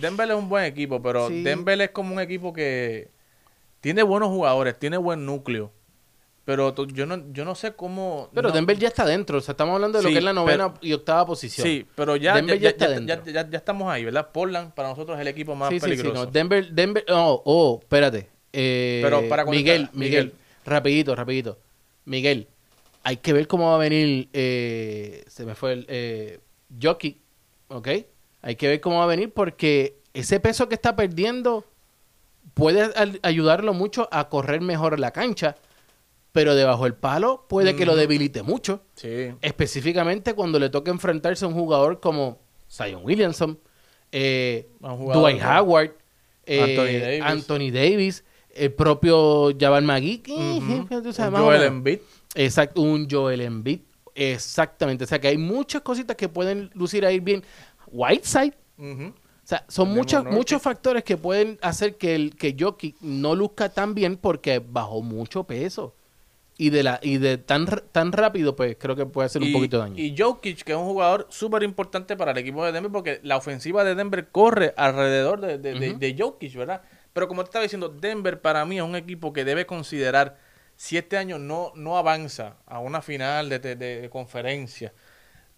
Denver 0.00 0.28
es 0.30 0.36
un 0.36 0.48
buen 0.48 0.64
equipo, 0.64 1.00
pero 1.02 1.28
Sí. 1.28 1.42
Denver 1.42 1.80
es 1.80 1.90
como 1.90 2.14
un 2.14 2.20
equipo 2.20 2.52
que 2.52 3.08
tiene 3.80 4.02
buenos 4.02 4.28
jugadores, 4.28 4.78
tiene 4.78 4.96
buen 4.96 5.24
núcleo. 5.26 5.72
Pero 6.44 6.74
yo 6.86 7.04
no, 7.04 7.30
yo 7.32 7.44
no 7.44 7.54
sé 7.54 7.74
cómo. 7.74 8.30
Pero 8.32 8.48
no- 8.48 8.54
Denver 8.54 8.78
ya 8.78 8.88
está 8.88 9.04
dentro. 9.04 9.36
O 9.36 9.40
sea, 9.42 9.52
estamos 9.52 9.74
hablando 9.74 9.98
de 9.98 10.04
lo 10.04 10.08
Sí, 10.08 10.14
que 10.14 10.18
es 10.18 10.24
la 10.24 10.32
novena 10.32 10.72
pero- 10.72 10.86
y 10.86 10.94
octava 10.94 11.26
posición. 11.26 11.66
Sí, 11.66 11.86
pero 11.94 12.16
ya, 12.16 12.34
Denver 12.36 12.56
ya, 12.56 12.62
ya 12.62 12.68
está 12.70 12.86
ya- 12.86 12.94
dentro. 12.94 13.16
ya- 13.26 13.32
ya- 13.44 13.50
ya 13.50 13.58
estamos 13.58 13.90
ahí, 13.92 14.04
¿verdad? 14.06 14.30
Portland 14.32 14.72
para 14.72 14.88
nosotros 14.88 15.16
es 15.18 15.20
el 15.20 15.28
equipo 15.28 15.54
más 15.54 15.68
sí, 15.68 15.74
sí, 15.78 15.80
sí, 15.84 15.90
peligroso. 15.90 16.24
no. 16.24 16.30
Denver, 16.30 16.70
Denver, 16.72 17.04
oh, 17.10 17.42
oh, 17.44 17.78
espérate. 17.82 18.30
Eh, 18.54 19.00
Pero 19.04 19.28
para 19.28 19.44
Miguel, 19.44 19.90
Miguel. 19.92 20.32
rapidito, 20.64 21.14
rapidito. 21.14 21.58
Miguel, 22.06 22.48
hay 23.02 23.18
que 23.18 23.34
ver 23.34 23.46
cómo 23.46 23.68
va 23.68 23.74
a 23.74 23.78
venir, 23.78 24.30
eh, 24.32 25.24
se 25.28 25.44
me 25.44 25.54
fue 25.54 25.72
el, 25.74 25.86
eh, 25.88 26.40
Jockey, 26.82 27.20
¿ok? 27.68 27.88
Hay 28.40 28.56
que 28.56 28.68
ver 28.68 28.80
cómo 28.80 28.96
va 28.98 29.04
a 29.04 29.06
venir 29.08 29.30
porque 29.34 29.98
ese 30.14 30.40
peso 30.40 30.66
que 30.66 30.76
está 30.76 30.96
perdiendo 30.96 31.66
puede 32.54 32.90
ayudarlo 33.22 33.74
mucho 33.74 34.08
a 34.12 34.28
correr 34.28 34.60
mejor 34.60 34.98
la 34.98 35.10
cancha, 35.12 35.56
pero 36.32 36.54
debajo 36.54 36.84
del 36.84 36.94
palo 36.94 37.46
puede 37.48 37.74
que 37.76 37.86
lo 37.86 37.96
debilite 37.96 38.42
mucho. 38.42 38.82
Sí. 38.94 39.32
Específicamente 39.40 40.34
cuando 40.34 40.58
le 40.58 40.68
toca 40.70 40.90
enfrentarse 40.90 41.44
a 41.44 41.48
un 41.48 41.54
jugador 41.54 42.00
como 42.00 42.40
Zion 42.70 43.02
Williamson, 43.04 43.58
eh, 44.12 44.68
jugador 44.80 45.22
Dwight 45.22 45.42
Howard, 45.42 45.94
eh, 46.46 46.60
Anthony 46.62 47.00
Davis. 47.00 47.22
Anthony 47.22 47.70
Davis, 47.70 48.24
el 48.54 48.72
propio 48.72 49.50
tú 51.02 51.12
sabes, 51.12 51.38
Un 51.38 51.46
Joel. 51.46 51.62
Embiid. 51.62 51.98
Exacto, 52.34 52.82
un 52.82 53.08
Joel 53.10 53.40
Embiid. 53.40 53.80
Exactamente. 54.14 55.04
O 55.04 55.06
sea 55.06 55.20
que 55.20 55.28
hay 55.28 55.38
muchas 55.38 55.82
cositas 55.82 56.16
que 56.16 56.28
pueden 56.28 56.70
lucir 56.74 57.06
ahí 57.06 57.20
bien. 57.20 57.44
Whiteside. 57.86 58.54
O 58.78 59.12
sea, 59.48 59.64
son 59.68 59.90
muchos, 59.90 60.24
muchos 60.26 60.60
factores 60.60 61.02
que 61.04 61.16
pueden 61.16 61.58
hacer 61.62 61.96
que 61.96 62.14
el 62.14 62.36
que 62.36 62.54
Jokic 62.58 62.96
no 63.00 63.34
luzca 63.34 63.70
tan 63.70 63.94
bien 63.94 64.16
porque 64.16 64.58
bajó 64.58 65.00
mucho 65.02 65.44
peso. 65.44 65.94
Y 66.60 66.70
de 66.70 66.82
la 66.82 66.98
y 67.02 67.18
de 67.18 67.38
tan 67.38 67.66
tan 67.92 68.10
rápido, 68.12 68.56
pues 68.56 68.76
creo 68.78 68.96
que 68.96 69.06
puede 69.06 69.26
hacer 69.26 69.40
un 69.42 69.48
Y- 69.48 69.52
poquito 69.52 69.76
de 69.76 69.82
daño. 69.84 69.94
Y 69.96 70.14
Jokic, 70.18 70.64
que 70.64 70.72
es 70.72 70.78
un 70.78 70.86
jugador 70.86 71.26
súper 71.30 71.62
importante 71.62 72.16
para 72.16 72.32
el 72.32 72.38
equipo 72.38 72.64
de 72.64 72.72
Denver, 72.72 72.90
porque 72.90 73.20
la 73.22 73.36
ofensiva 73.36 73.84
de 73.84 73.94
Denver 73.94 74.28
corre 74.28 74.74
alrededor 74.76 75.40
de, 75.40 75.56
de, 75.58 75.74
de- 75.78 75.94
de 75.94 76.16
Jokic, 76.18 76.54
¿verdad? 76.56 76.82
Pero 77.12 77.28
como 77.28 77.42
te 77.44 77.48
estaba 77.48 77.62
diciendo, 77.62 77.88
Denver 77.88 78.40
para 78.42 78.64
mí 78.64 78.76
es 78.76 78.82
un 78.82 78.96
equipo 78.96 79.32
que 79.32 79.44
debe 79.44 79.66
considerar 79.66 80.36
si 80.76 80.96
este 80.96 81.16
año 81.16 81.38
no, 81.38 81.72
no 81.76 81.96
avanza 81.96 82.56
a 82.66 82.80
una 82.80 83.02
final 83.02 83.48
de, 83.48 83.60
de- 83.60 83.76
de 83.76 84.10
conferencia, 84.10 84.92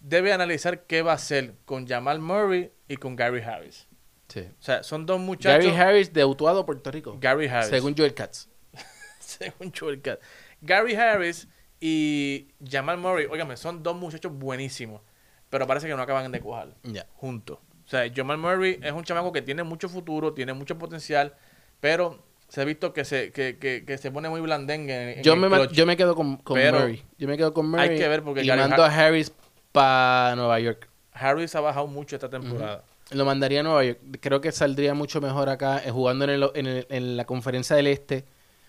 debe 0.01 0.33
analizar 0.33 0.83
qué 0.85 1.01
va 1.01 1.11
a 1.13 1.15
hacer 1.15 1.55
con 1.65 1.87
Jamal 1.87 2.19
Murray 2.19 2.71
y 2.87 2.97
con 2.97 3.15
Gary 3.15 3.41
Harris. 3.41 3.87
Sí. 4.27 4.41
O 4.41 4.61
sea, 4.61 4.83
son 4.83 5.05
dos 5.05 5.19
muchachos. 5.19 5.65
Gary 5.65 5.75
Harris 5.77 6.13
de 6.13 6.25
Utuado, 6.25 6.65
Puerto 6.65 6.91
Rico. 6.91 7.17
Gary 7.19 7.47
Harris. 7.47 7.69
Según 7.69 7.95
Joel 7.97 8.13
Katz. 8.13 8.47
según 9.19 9.71
Joel 9.77 10.01
Cat. 10.01 10.19
Gary 10.61 10.95
Harris 10.95 11.47
y 11.79 12.47
Jamal 12.65 12.97
Murray, 12.97 13.25
óigame, 13.25 13.57
son 13.57 13.81
dos 13.81 13.95
muchachos 13.95 14.31
buenísimos, 14.31 15.01
pero 15.49 15.65
parece 15.65 15.87
que 15.87 15.95
no 15.95 16.01
acaban 16.01 16.31
de 16.31 16.39
cuajar 16.39 16.75
Ya. 16.83 17.07
juntos. 17.15 17.57
O 17.85 17.89
sea, 17.89 18.03
Jamal 18.13 18.37
Murray 18.37 18.79
es 18.81 18.91
un 18.93 19.03
chamaco 19.03 19.31
que 19.31 19.41
tiene 19.41 19.63
mucho 19.63 19.89
futuro, 19.89 20.33
tiene 20.33 20.53
mucho 20.53 20.77
potencial, 20.77 21.35
pero 21.79 22.23
se 22.47 22.61
ha 22.61 22.63
visto 22.65 22.93
que 22.93 23.03
se, 23.05 23.31
que, 23.31 23.57
que, 23.57 23.83
que 23.85 23.97
se 23.97 24.11
pone 24.11 24.29
muy 24.29 24.39
blandengue 24.41 24.93
en, 25.13 25.17
en 25.17 25.23
Yo 25.23 25.35
me, 25.35 25.67
yo 25.73 25.85
me 25.85 25.97
quedo 25.97 26.15
con, 26.15 26.37
con 26.37 26.57
Murray. 26.59 27.03
Yo 27.17 27.27
me 27.27 27.35
quedo 27.37 27.53
con 27.53 27.69
Murray. 27.69 27.89
hay 27.89 27.97
que 27.97 28.07
ver 28.07 28.21
porque 28.23 28.43
y 28.43 28.47
Gary 28.47 28.61
mando 28.61 28.83
a 28.83 28.87
Harris 28.93 29.31
para 29.71 30.35
Nueva 30.35 30.59
York. 30.59 30.89
Harris 31.13 31.53
ha 31.55 31.61
bajado 31.61 31.87
mucho 31.87 32.15
esta 32.15 32.29
temporada. 32.29 32.83
Lo 33.11 33.25
mandaría 33.25 33.59
a 33.59 33.63
Nueva 33.63 33.83
York. 33.83 33.99
Creo 34.21 34.39
que 34.41 34.51
saldría 34.51 34.93
mucho 34.93 35.19
mejor 35.21 35.49
acá 35.49 35.81
eh, 35.85 35.91
jugando 35.91 36.23
en, 36.25 36.29
el- 36.31 36.51
en 36.55 36.65
el- 36.67 36.87
en 36.89 37.17
la 37.17 37.25
conferencia 37.25 37.75
del 37.75 37.87
Este. 37.87 38.25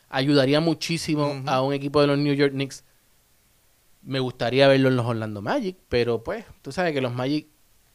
Ayudaría 0.09 0.61
muchísimo 0.61 1.43
a 1.47 1.63
un 1.63 1.73
equipo 1.73 2.01
de 2.01 2.07
los 2.09 2.19
New 2.19 2.35
York 2.35 2.53
Knicks. 2.53 2.85
Me 4.03 4.19
gustaría 4.19 4.67
verlo 4.69 4.89
en 4.89 4.97
los 4.97 5.07
Orlando 5.07 5.41
Magic, 5.43 5.77
pero 5.89 6.23
pues, 6.25 6.45
tú 6.61 6.73
sabes 6.73 6.93
que 6.93 7.01
los 7.01 7.13
Magic... 7.15 7.47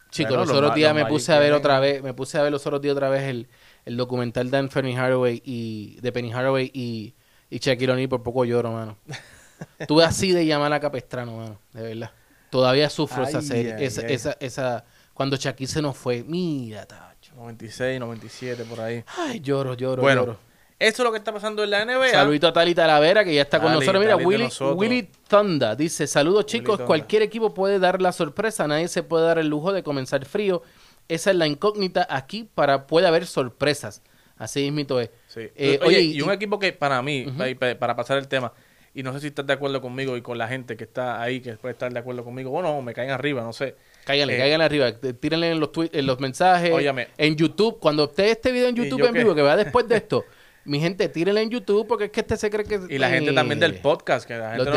Chicos, 0.09 0.29
Bueno, 0.29 0.43
los, 0.45 0.47
los 0.49 0.57
otros 0.59 0.75
días 0.75 0.95
los 0.95 1.03
me 1.03 1.09
puse 1.09 1.33
a 1.33 1.39
ver 1.39 1.49
tienen- 1.49 1.59
otra 1.59 1.79
vez, 1.81 2.01
me 2.01 2.13
puse 2.13 2.37
a 2.37 2.41
ver 2.43 2.51
los 2.53 2.65
otros 2.65 2.81
días 2.81 2.93
otra 2.95 3.09
vez 3.09 3.23
el, 3.23 3.49
el 3.83 3.97
documental 3.97 4.49
de 4.49 4.57
Anthony 4.57 4.95
Haraway 4.97 5.41
y 5.43 5.99
de 5.99 6.11
Penny 6.13 6.31
Haraway 6.31 6.71
y, 6.73 7.13
y 7.49 7.59
Shaquille 7.59 7.91
O'Neal, 7.91 8.07
por 8.07 8.23
poco 8.23 8.45
lloro, 8.45 8.71
mano. 8.71 8.97
Tuve 9.87 10.05
así 10.05 10.31
de 10.31 10.45
llamar 10.45 10.71
a 10.71 10.79
Capestrano, 10.79 11.35
mano, 11.35 11.59
de 11.73 11.81
verdad. 11.81 12.11
Todavía 12.49 12.89
sufro 12.89 13.23
esa 13.23 13.39
Ay, 13.39 13.73
esa, 13.79 14.01
ay. 14.01 14.13
esa, 14.13 14.37
esa, 14.39 14.85
cuando 15.13 15.35
Shaquille 15.35 15.67
se 15.71 15.81
nos 15.81 15.97
fue, 15.97 16.23
mira, 16.23 16.85
tacho. 16.85 17.33
96, 17.35 17.99
97, 17.99 18.63
por 18.63 18.79
ahí. 18.81 19.03
Ay, 19.17 19.39
lloro, 19.41 19.73
lloro, 19.73 20.01
Bueno, 20.01 20.21
lloro. 20.21 20.37
Eso 20.79 21.01
es 21.01 21.05
lo 21.05 21.11
que 21.11 21.17
está 21.17 21.33
pasando 21.33 21.63
en 21.63 21.71
la 21.71 21.83
NBA. 21.85 22.09
Saludito 22.11 22.47
a 22.47 22.53
Tali 22.53 22.75
Talavera, 22.75 23.23
que 23.25 23.33
ya 23.33 23.41
está 23.41 23.59
con 23.59 23.71
nosotros. 23.73 23.99
Mira, 23.99 24.15
Willy, 24.15 24.43
nosotros. 24.43 24.77
Willy 24.77 25.09
Thunda 25.27 25.75
dice, 25.75 26.05
saludos 26.05 26.45
chicos, 26.45 26.79
cualquier 26.81 27.23
equipo 27.23 27.51
puede 27.53 27.79
dar 27.79 27.99
la 28.01 28.11
sorpresa, 28.11 28.67
nadie 28.67 28.87
se 28.87 29.01
puede 29.01 29.25
dar 29.25 29.39
el 29.39 29.47
lujo 29.47 29.73
de 29.73 29.81
comenzar 29.81 30.23
frío. 30.25 30.61
Esa 31.07 31.31
es 31.31 31.35
la 31.37 31.47
incógnita 31.47 32.05
aquí 32.09 32.47
para 32.53 32.85
puede 32.85 33.07
haber 33.07 33.25
sorpresas. 33.25 34.03
Así 34.37 34.61
mismito 34.61 34.99
es. 34.99 35.09
Sí. 35.27 35.49
Eh, 35.55 35.79
oye, 35.81 35.87
oye, 35.87 36.01
y, 36.01 36.17
y- 36.17 36.21
un 36.21 36.29
equipo 36.31 36.59
que 36.59 36.71
para 36.73 37.01
mí, 37.01 37.25
para, 37.59 37.79
para 37.79 37.95
pasar 37.95 38.19
el 38.19 38.27
tema, 38.27 38.53
y 38.99 39.03
no 39.03 39.13
sé 39.13 39.19
si 39.19 39.27
estás 39.27 39.45
de 39.45 39.53
acuerdo 39.53 39.79
conmigo 39.81 40.17
y 40.17 40.21
con 40.21 40.37
la 40.37 40.47
gente 40.47 40.75
que 40.75 40.83
está 40.85 41.21
ahí, 41.21 41.39
que 41.39 41.53
puede 41.53 41.73
estar 41.73 41.91
de 41.93 41.99
acuerdo 41.99 42.23
conmigo, 42.23 42.51
o 42.51 42.61
no, 42.61 42.81
me 42.81 42.93
caen 42.93 43.11
arriba, 43.11 43.43
no 43.43 43.53
sé. 43.53 43.75
Cáiganle, 44.05 44.35
Eh, 44.35 44.39
cáiganle 44.39 44.65
arriba, 44.65 44.91
t- 44.91 45.13
tírenle 45.13 45.51
en 45.51 45.59
los, 45.59 45.71
tweets, 45.71 45.95
en 45.95 46.05
los 46.07 46.19
mensajes, 46.19 46.71
Óyame. 46.71 47.09
en 47.17 47.35
YouTube. 47.35 47.79
Cuando 47.79 48.05
usted 48.05 48.25
este 48.25 48.51
video 48.51 48.69
en 48.69 48.75
¿Y 48.75 48.79
YouTube 48.83 48.99
yo 48.99 49.05
en 49.07 49.13
qué? 49.13 49.19
vivo, 49.19 49.35
que 49.35 49.41
va 49.43 49.55
después 49.57 49.87
de 49.87 49.97
esto, 49.97 50.25
mi 50.65 50.79
gente, 50.79 51.07
tírenle 51.09 51.43
en 51.43 51.49
YouTube 51.49 51.87
porque 51.87 52.05
es 52.05 52.11
que 52.11 52.21
este 52.21 52.35
se 52.37 52.49
cree 52.49 52.65
que... 52.65 52.79
Y 52.89 52.97
la 52.97 53.09
gente 53.09 53.31
eh, 53.31 53.33
también 53.35 53.59
del 53.59 53.75
podcast, 53.75 54.27
que 54.27 54.35
la 54.35 54.55
gente 54.55 54.71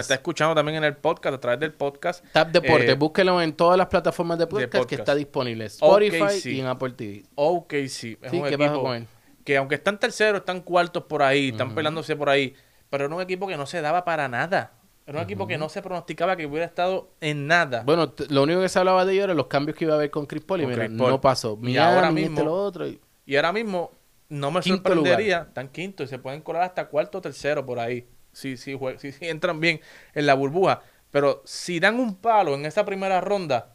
está 0.00 0.14
escuchando 0.14 0.54
también 0.54 0.78
en 0.78 0.84
el 0.84 0.96
podcast, 0.96 1.34
a 1.36 1.38
través 1.40 1.60
del 1.60 1.72
podcast. 1.74 2.24
Tap 2.32 2.48
Deporte, 2.50 2.90
Eh, 2.90 2.94
búsquenlo 2.94 3.40
en 3.42 3.52
todas 3.52 3.76
las 3.76 3.86
plataformas 3.88 4.38
de 4.38 4.46
podcast, 4.46 4.72
que 4.72 4.78
podcast. 4.78 5.00
está 5.00 5.14
disponible. 5.14 5.66
Spotify 5.66 6.22
Ok, 6.22 6.30
sí. 6.30 6.56
y 6.56 6.60
en 6.60 6.66
Apple 6.66 6.90
TV. 6.92 7.22
OKC. 7.34 7.76
Es 7.84 7.90
Sí, 8.00 8.16
un 8.16 8.30
¿qué 8.30 8.48
equipo 8.48 8.58
pasa 8.64 8.74
con 8.80 8.96
él? 8.96 9.06
que 9.44 9.56
aunque 9.56 9.76
están 9.76 9.98
terceros, 10.00 10.40
están 10.40 10.60
cuartos 10.60 11.04
por 11.04 11.22
ahí, 11.22 11.50
están 11.50 11.74
peleándose 11.74 12.16
por 12.16 12.28
ahí, 12.28 12.54
pero 12.90 13.04
era 13.06 13.14
un 13.14 13.20
equipo 13.22 13.46
que 13.46 13.56
no 13.56 13.66
se 13.66 13.80
daba 13.80 14.04
para 14.04 14.28
nada. 14.28 14.72
Era 15.06 15.18
un 15.20 15.24
equipo 15.24 15.46
que 15.46 15.56
no 15.56 15.70
se 15.70 15.80
pronosticaba 15.80 16.36
que 16.36 16.44
hubiera 16.44 16.66
estado 16.66 17.08
en 17.22 17.46
nada. 17.46 17.82
Bueno, 17.82 18.12
lo 18.28 18.42
único 18.42 18.60
que 18.60 18.68
se 18.68 18.78
hablaba 18.78 19.06
de 19.06 19.14
ellos 19.14 19.24
eran 19.24 19.38
los 19.38 19.46
cambios 19.46 19.76
que 19.76 19.84
iba 19.86 19.94
a 19.94 19.96
haber 19.96 20.10
con 20.10 20.26
Chris 20.26 20.42
Paul 20.44 20.60
y 20.62 20.66
mira, 20.66 20.86
no 20.88 21.18
pasó. 21.20 21.58
Y 21.62 21.76
ahora 21.78 22.08
este, 22.08 22.20
mismo- 22.20 22.44
lo 22.44 22.52
otro. 22.52 22.86
y- 22.86 23.00
Y 23.24 23.36
ahora 23.36 23.52
mismo 23.52 23.90
no 24.28 24.50
me 24.50 24.60
Quinto 24.60 24.76
sorprendería, 24.90 25.46
están 25.48 25.68
quinto 25.68 26.02
y 26.02 26.08
se 26.08 26.18
pueden 26.18 26.42
colar 26.42 26.62
hasta 26.64 26.88
cuarto 26.88 27.18
o 27.18 27.20
tercero 27.22 27.64
por 27.64 27.78
ahí, 27.78 28.06
si, 28.32 28.58
si, 28.58 28.78
si 28.98 29.14
entran 29.22 29.60
bien 29.60 29.80
en 30.14 30.26
la 30.26 30.34
burbuja. 30.34 30.82
Pero 31.10 31.40
si 31.46 31.80
dan 31.80 31.98
un 31.98 32.14
palo 32.14 32.54
en 32.54 32.66
esa 32.66 32.84
primera 32.84 33.22
ronda, 33.22 33.72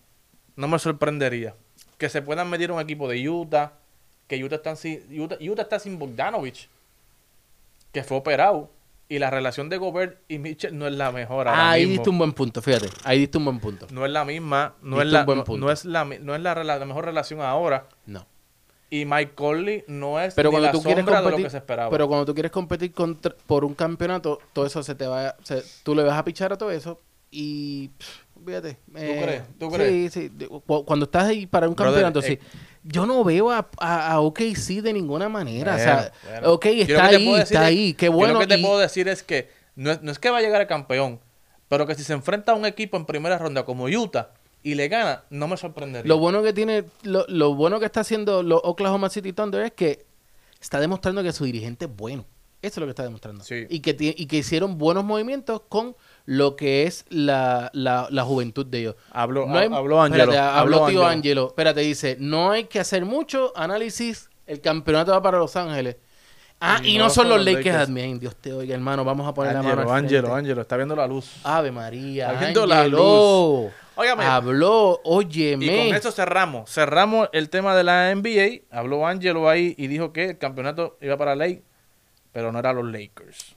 no 0.56 0.67
me 0.67 0.78
sorprendería. 0.78 1.56
Que 1.97 2.10
se 2.10 2.21
puedan 2.21 2.47
medir 2.47 2.71
un 2.71 2.80
equipo 2.80 3.08
de 3.08 3.28
Utah, 3.28 3.73
que 4.28 4.43
Utah, 4.43 4.58
están 4.58 4.78
sin, 4.78 5.02
Utah, 5.19 5.38
Utah 5.41 5.63
está 5.63 5.80
sin 5.80 5.97
Bogdanovich, 5.97 6.69
que 7.91 8.04
fue 8.04 8.17
operado. 8.17 8.69
Y 9.09 9.19
la 9.19 9.29
relación 9.29 9.69
de 9.69 9.77
Gobert 9.77 10.19
y 10.27 10.39
Mitchell 10.39 10.75
no 10.77 10.87
es 10.87 10.93
la 10.93 11.11
mejor 11.11 11.47
ahora 11.47 11.67
Ah, 11.67 11.71
ahí 11.71 11.81
mismo. 11.81 11.93
diste 11.93 12.09
un 12.09 12.17
buen 12.17 12.33
punto, 12.33 12.61
fíjate. 12.61 12.89
Ahí 13.03 13.19
diste 13.19 13.37
un 13.37 13.45
buen 13.45 13.59
punto. 13.59 13.85
No 13.91 14.05
es 14.05 14.11
la 14.11 14.25
misma, 14.25 14.75
no 14.81 14.95
Diste 14.95 15.07
es 15.07 15.13
la, 15.13 15.25
no, 15.25 15.71
es 15.71 15.85
la, 15.85 16.05
no 16.05 16.35
es 16.35 16.41
la, 16.41 16.85
mejor 16.85 17.05
relación 17.05 17.41
ahora. 17.41 17.87
No. 18.05 18.25
Y 18.89 19.05
Mike 19.05 19.33
Conley 19.35 19.83
no 19.87 20.19
es 20.19 20.33
Pero 20.35 20.49
ni 20.49 20.53
cuando 20.53 20.67
la 20.67 20.71
tú 20.71 20.81
quieres 20.83 21.03
sombra 21.03 21.17
de 21.17 21.23
lo 21.23 21.29
competir, 21.31 21.45
que 21.47 21.49
se 21.51 21.57
esperaba. 21.57 21.89
pero 21.89 22.07
cuando 22.07 22.25
tú 22.25 22.33
quieres 22.33 22.51
competir 22.51 22.91
contra- 22.93 23.35
por 23.45 23.65
un 23.65 23.73
campeonato, 23.75 24.39
todo 24.53 24.65
eso 24.65 24.81
se 24.83 24.95
te 24.95 25.05
va, 25.07 25.35
se- 25.43 25.63
tú 25.83 25.95
le 25.95 26.03
vas 26.03 26.17
a 26.17 26.23
pichar 26.23 26.53
a 26.53 26.57
todo 26.57 26.71
eso 26.71 27.01
y 27.31 27.87
pff, 27.89 28.07
fíjate. 28.45 28.69
eh, 28.95 29.19
crees? 29.23 29.43
¿Tú 29.59 29.69
sí, 29.69 29.75
crees? 29.75 30.13
Sí, 30.13 30.31
cu- 30.65 30.85
Cuando 30.85 31.05
estás 31.05 31.25
ahí 31.25 31.45
para 31.47 31.67
un 31.67 31.75
Brother, 31.75 32.03
campeonato, 32.03 32.19
eh, 32.19 32.39
sí. 32.39 32.39
Yo 32.83 33.05
no 33.05 33.23
veo 33.23 33.51
a, 33.51 33.69
a, 33.79 34.11
a 34.13 34.19
OKC 34.21 34.81
de 34.81 34.93
ninguna 34.93 35.29
manera. 35.29 35.75
o 35.75 35.77
sea, 35.77 36.11
Bueno, 36.29 36.51
ok, 36.53 36.65
está 36.65 37.05
ahí, 37.05 37.33
está 37.35 37.41
es- 37.61 37.67
ahí. 37.67 37.93
Qué 37.93 38.09
bueno. 38.09 38.33
Lo 38.33 38.39
que 38.41 38.47
te 38.47 38.57
puedo 38.57 38.77
decir 38.79 39.07
es 39.07 39.23
que 39.23 39.49
no 39.75 39.91
es, 39.91 40.01
no 40.01 40.11
es 40.11 40.19
que 40.19 40.29
va 40.29 40.39
a 40.39 40.41
llegar 40.41 40.61
el 40.61 40.67
campeón, 40.67 41.19
pero 41.67 41.87
que 41.87 41.95
si 41.95 42.03
se 42.03 42.13
enfrenta 42.13 42.51
a 42.51 42.55
un 42.55 42.65
equipo 42.65 42.97
en 42.97 43.05
primera 43.05 43.37
ronda 43.37 43.63
como 43.65 43.85
Utah 43.85 44.31
y 44.61 44.75
le 44.75 44.87
gana, 44.89 45.23
no 45.29 45.47
me 45.47 45.57
sorprendería. 45.57 46.07
Lo 46.07 46.17
bueno 46.17 46.43
que 46.43 46.53
tiene, 46.53 46.83
lo, 47.03 47.25
lo 47.27 47.55
bueno 47.55 47.79
que 47.79 47.85
está 47.85 48.01
haciendo 48.01 48.43
los 48.43 48.61
Oklahoma 48.63 49.09
City 49.09 49.33
Thunder 49.33 49.63
es 49.63 49.71
que 49.73 50.05
está 50.61 50.79
demostrando 50.79 51.23
que 51.23 51.31
su 51.33 51.45
dirigente 51.45 51.85
es 51.85 51.95
bueno. 51.95 52.25
Eso 52.61 52.75
es 52.75 52.77
lo 52.79 52.85
que 52.85 52.91
está 52.91 53.03
demostrando. 53.03 53.43
Sí. 53.43 53.65
Y, 53.69 53.81
que 53.81 53.97
tie- 53.97 54.13
y 54.17 54.25
que 54.25 54.37
hicieron 54.37 54.77
buenos 54.77 55.03
movimientos 55.03 55.61
con 55.67 55.95
lo 56.25 56.55
que 56.55 56.83
es 56.83 57.05
la, 57.09 57.69
la, 57.73 58.07
la 58.09 58.23
juventud 58.23 58.65
de 58.65 58.79
ellos. 58.79 58.95
Habló, 59.12 59.45
No 59.45 59.57
hay- 59.57 59.67
ha- 59.71 59.75
habló 59.75 60.01
Angelo. 60.01 60.23
espérate, 60.23 60.57
habló 60.57 60.77
tío 60.77 60.86
Angelo. 60.86 61.05
Angelo. 61.07 61.47
Espérate, 61.47 61.81
dice, 61.81 62.17
no 62.19 62.51
hay 62.51 62.65
que 62.65 62.79
hacer 62.79 63.03
mucho 63.05 63.51
análisis. 63.55 64.29
El 64.47 64.62
campeonato 64.62 65.12
va 65.12 65.21
para 65.21 65.38
Los 65.38 65.55
Ángeles. 65.55 65.97
Ah, 66.65 66.79
y, 66.81 66.97
no, 66.97 67.09
son 67.09 67.27
los 67.27 67.43
Lakers. 67.43 67.75
Admin, 67.75 68.19
Dios 68.21 68.38
te 68.38 68.53
oiga, 68.53 68.73
hermano. 68.73 69.03
Vamos 69.03 69.27
a 69.27 69.33
poner 69.33 69.53
la 69.53 69.62
mano 69.62 69.81
Angelo, 69.81 69.91
al. 69.91 70.03
Angelo, 70.05 70.36
Angelo, 70.36 70.62
está 70.62 70.77
viendo 70.77 70.95
la 70.95 71.07
luz. 71.07 71.29
Ave 71.43 71.71
María. 71.73 72.27
Está 72.31 72.39
viendo 72.39 72.65
la 72.65 72.79
Ángelo. 72.83 73.71
Óigame. 73.95 74.23
Habló, 74.23 75.01
Y 75.03 75.07
óyeme. 75.09 75.65
con 75.67 75.95
esto 75.95 76.12
cerramos. 76.12 76.69
Cerramos 76.69 77.27
el 77.33 77.49
tema 77.49 77.75
de 77.75 77.83
la 77.83 78.12
NBA. 78.15 78.62
Habló 78.71 79.05
Angelo 79.05 79.49
ahí 79.49 79.75
y 79.77 79.88
dijo 79.88 80.13
que 80.13 80.29
el 80.31 80.38
campeonato 80.38 80.97
iba 81.01 81.17
para 81.17 81.36
Lake, 81.36 81.63
pero 82.31 82.51
no 82.53 82.59
era 82.59 82.71
los 82.71 82.86
Lakers. 82.86 83.55